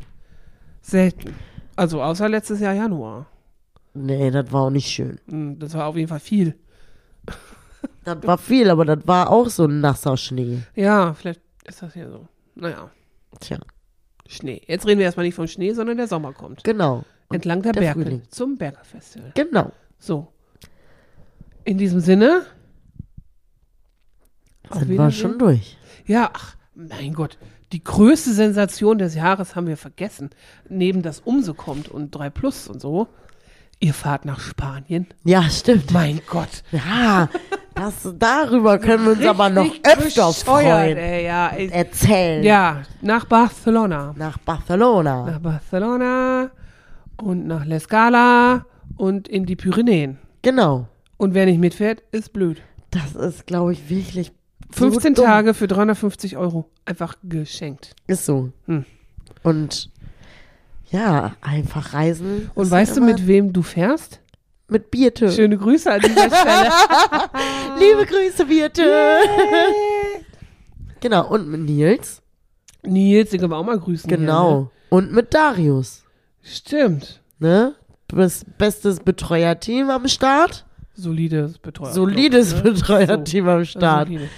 Selten. 0.81 1.35
Also 1.75 2.01
außer 2.03 2.27
letztes 2.29 2.59
Jahr 2.59 2.73
Januar. 2.73 3.25
Nee, 3.93 4.29
das 4.31 4.51
war 4.51 4.63
auch 4.63 4.69
nicht 4.69 4.87
schön. 4.89 5.19
Hm, 5.29 5.57
Das 5.59 5.73
war 5.73 5.85
auf 5.87 5.95
jeden 5.95 6.09
Fall 6.09 6.19
viel. 6.19 6.55
Das 8.05 8.17
war 8.23 8.37
viel, 8.37 8.69
aber 8.69 8.83
das 8.85 9.05
war 9.07 9.29
auch 9.29 9.47
so 9.49 9.65
ein 9.65 9.79
nasser 9.81 10.17
Schnee. 10.17 10.59
Ja, 10.75 11.13
vielleicht 11.13 11.41
ist 11.65 11.81
das 11.81 11.93
hier 11.93 12.09
so. 12.09 12.27
Naja, 12.55 12.89
Tja, 13.39 13.57
Schnee. 14.27 14.61
Jetzt 14.67 14.85
reden 14.85 14.99
wir 14.99 15.05
erstmal 15.05 15.25
nicht 15.25 15.35
vom 15.35 15.47
Schnee, 15.47 15.73
sondern 15.73 15.97
der 15.97 16.07
Sommer 16.07 16.33
kommt. 16.33 16.63
genau. 16.63 17.03
Entlang 17.33 17.61
der, 17.61 17.71
der 17.71 17.81
Berge 17.81 18.03
Frühling. 18.03 18.21
zum 18.29 18.57
Bergerfestival. 18.57 19.31
Genau. 19.35 19.71
So. 19.99 20.27
In 21.63 21.77
diesem 21.77 21.99
Sinne. 21.99 22.43
Sind 24.71 24.89
wir 24.89 25.11
schon 25.11 25.37
durch. 25.39 25.77
Ja, 26.05 26.31
ach, 26.33 26.55
mein 26.75 27.13
Gott. 27.13 27.37
Die 27.71 27.83
größte 27.83 28.33
Sensation 28.33 28.97
des 28.97 29.15
Jahres 29.15 29.55
haben 29.55 29.67
wir 29.67 29.77
vergessen. 29.77 30.29
Neben 30.69 31.01
das 31.01 31.21
Umso 31.21 31.53
kommt 31.53 31.89
und 31.89 32.11
3 32.11 32.29
Plus 32.29 32.67
und 32.67 32.81
so. 32.81 33.07
Ihr 33.79 33.93
fahrt 33.93 34.25
nach 34.25 34.39
Spanien. 34.39 35.07
Ja, 35.23 35.43
stimmt. 35.49 35.91
Mein 35.91 36.21
Gott. 36.27 36.63
Ja, 36.71 37.29
das, 37.75 38.13
darüber 38.17 38.77
können 38.77 39.05
wir 39.05 39.11
uns 39.13 39.25
aber 39.25 39.49
noch 39.49 39.69
öfter 39.83 40.31
freuen. 40.31 40.97
Ey, 40.97 41.25
ja, 41.25 41.49
ey. 41.49 41.69
Erzählen. 41.69 42.43
ja, 42.43 42.83
nach 43.01 43.25
Barcelona. 43.25 44.13
Nach 44.15 44.37
Barcelona. 44.37 45.25
Nach 45.25 45.39
Barcelona 45.39 46.51
und 47.21 47.47
nach 47.47 47.65
La 47.65 47.79
Scala 47.79 48.65
und 48.97 49.27
in 49.27 49.45
die 49.45 49.55
Pyrenäen. 49.55 50.17
Genau. 50.41 50.87
Und 51.17 51.33
wer 51.33 51.45
nicht 51.45 51.59
mitfährt, 51.59 52.03
ist 52.11 52.33
blöd. 52.33 52.61
Das 52.91 53.15
ist, 53.15 53.47
glaube 53.47 53.73
ich, 53.73 53.89
wirklich. 53.89 54.31
so 54.75 54.89
15 54.89 55.15
dumm. 55.15 55.25
Tage 55.25 55.53
für 55.53 55.67
350 55.67 56.37
Euro. 56.37 56.69
Einfach 56.85 57.15
geschenkt. 57.23 57.95
Ist 58.07 58.25
so. 58.25 58.51
Hm. 58.65 58.85
Und 59.41 59.89
ja, 60.91 61.35
einfach 61.41 61.93
reisen. 61.93 62.51
Und 62.55 62.69
weißt 62.69 62.97
du, 62.97 63.01
mit 63.01 63.25
wem 63.25 63.53
du 63.53 63.61
fährst? 63.61 64.19
mit 64.73 64.91
Birte. 64.91 65.31
Schöne 65.31 65.57
Grüße 65.57 65.91
an 65.91 66.01
dieser 66.01 66.29
Stelle. 66.35 66.69
Liebe 67.79 68.05
Grüße, 68.05 68.45
Birte. 68.45 68.83
genau. 70.99 71.29
Und 71.29 71.47
mit 71.47 71.61
Nils. 71.61 72.21
Nils, 72.83 73.29
den 73.29 73.39
können 73.39 73.51
wir 73.51 73.57
auch 73.57 73.65
mal 73.65 73.79
grüßen. 73.79 74.09
Genau. 74.09 74.49
Hier, 74.49 74.59
ne? 74.59 74.69
Und 74.89 75.13
mit 75.13 75.33
Darius. 75.33 76.03
Stimmt. 76.43 77.21
Ne? 77.39 77.73
Das 78.09 78.45
bestes 78.57 78.99
Betreuerteam 78.99 79.89
am 79.89 80.07
Start. 80.07 80.65
Solides 80.93 81.57
Betreuer. 81.57 81.91
Solides 81.93 82.53
ne? 82.55 82.61
Betreuerteam 82.61 83.47
am 83.49 83.65
Start. 83.65 84.07
Solide. 84.07 84.29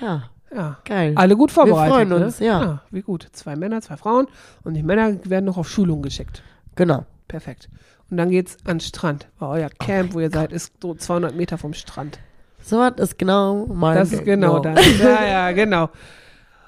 Ja, 0.00 0.30
Ja. 0.54 0.78
geil. 0.84 1.12
Alle 1.16 1.36
gut 1.36 1.50
vorbereitet. 1.50 1.92
freuen 1.92 2.08
ne? 2.08 2.16
uns, 2.24 2.38
ja. 2.38 2.82
Wie 2.90 3.02
gut. 3.02 3.28
Zwei 3.32 3.56
Männer, 3.56 3.80
zwei 3.82 3.96
Frauen. 3.96 4.26
Und 4.62 4.74
die 4.74 4.82
Männer 4.82 5.18
werden 5.24 5.44
noch 5.44 5.58
auf 5.58 5.68
Schulung 5.68 6.00
geschickt. 6.02 6.42
Genau. 6.76 7.04
Perfekt. 7.28 7.68
Und 8.10 8.16
dann 8.16 8.30
geht's 8.30 8.56
an 8.64 8.76
den 8.78 8.80
Strand. 8.80 9.28
Weil 9.38 9.60
euer 9.62 9.68
Camp, 9.70 10.14
wo 10.14 10.20
ihr 10.20 10.30
seid, 10.30 10.52
ist 10.52 10.72
so 10.80 10.94
200 10.94 11.34
Meter 11.34 11.58
vom 11.58 11.74
Strand. 11.74 12.18
So 12.62 12.78
was 12.78 12.94
ist 12.98 13.18
genau 13.18 13.66
mein 13.66 13.96
Das 13.96 14.12
ist 14.12 14.24
genau 14.24 14.60
Ding. 14.60 14.74
das. 14.74 14.98
Ja, 14.98 15.26
ja, 15.26 15.52
genau. 15.52 15.90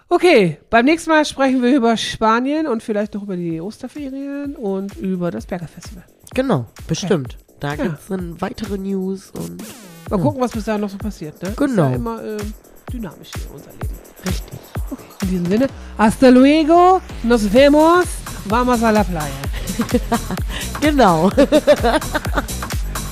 Okay, 0.08 0.58
beim 0.70 0.84
nächsten 0.84 1.10
Mal 1.10 1.24
sprechen 1.24 1.62
wir 1.62 1.74
über 1.74 1.96
Spanien 1.96 2.66
und 2.68 2.82
vielleicht 2.82 3.14
noch 3.14 3.22
über 3.24 3.36
die 3.36 3.60
Osterferien 3.60 4.54
und 4.54 4.94
über 4.96 5.30
das 5.32 5.46
Bergerfestival. 5.46 6.04
Genau, 6.32 6.66
bestimmt. 6.86 7.36
Da 7.58 7.74
Ja. 7.74 7.84
gibt's 7.84 8.06
dann 8.08 8.40
weitere 8.40 8.78
News 8.78 9.30
und 9.32 9.62
Mal 10.08 10.20
gucken, 10.20 10.40
was 10.40 10.52
bis 10.52 10.64
dahin 10.64 10.82
noch 10.82 10.90
so 10.90 10.98
passiert. 10.98 11.42
Ne? 11.42 11.48
Ist 11.48 11.56
Genau. 11.56 11.88
ja 11.88 11.94
immer 11.96 12.22
ähm, 12.22 12.54
dynamisch 12.92 13.30
hier 13.36 13.50
unser 13.52 13.72
Leben. 13.72 13.94
richtig. 14.24 14.58
Okay, 14.92 15.02
in 15.22 15.28
diesem 15.30 15.46
Sinne, 15.46 15.66
hasta 15.98 16.28
luego, 16.28 17.00
nos 17.24 17.52
vemos, 17.52 18.04
vamos 18.44 18.82
a 18.84 18.90
la 18.92 19.02
playa. 19.02 19.32
Genau. 20.80 21.30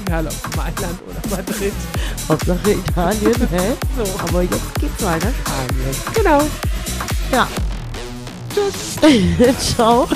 Egal 0.07 0.26
ob 0.26 0.57
Mailand 0.57 0.98
oder 1.09 1.37
Madrid. 1.37 1.72
Hauptsache 2.28 2.70
Italien, 2.72 3.48
hä? 3.50 3.72
So, 3.96 4.04
Aber 4.28 4.42
jetzt 4.42 4.74
geht's 4.80 5.02
weiter 5.04 5.33
Spanien. 5.42 5.96
genau. 6.14 6.42
Ja. 7.32 7.48
Tschüss. 8.54 8.96
Ciao. 9.74 10.08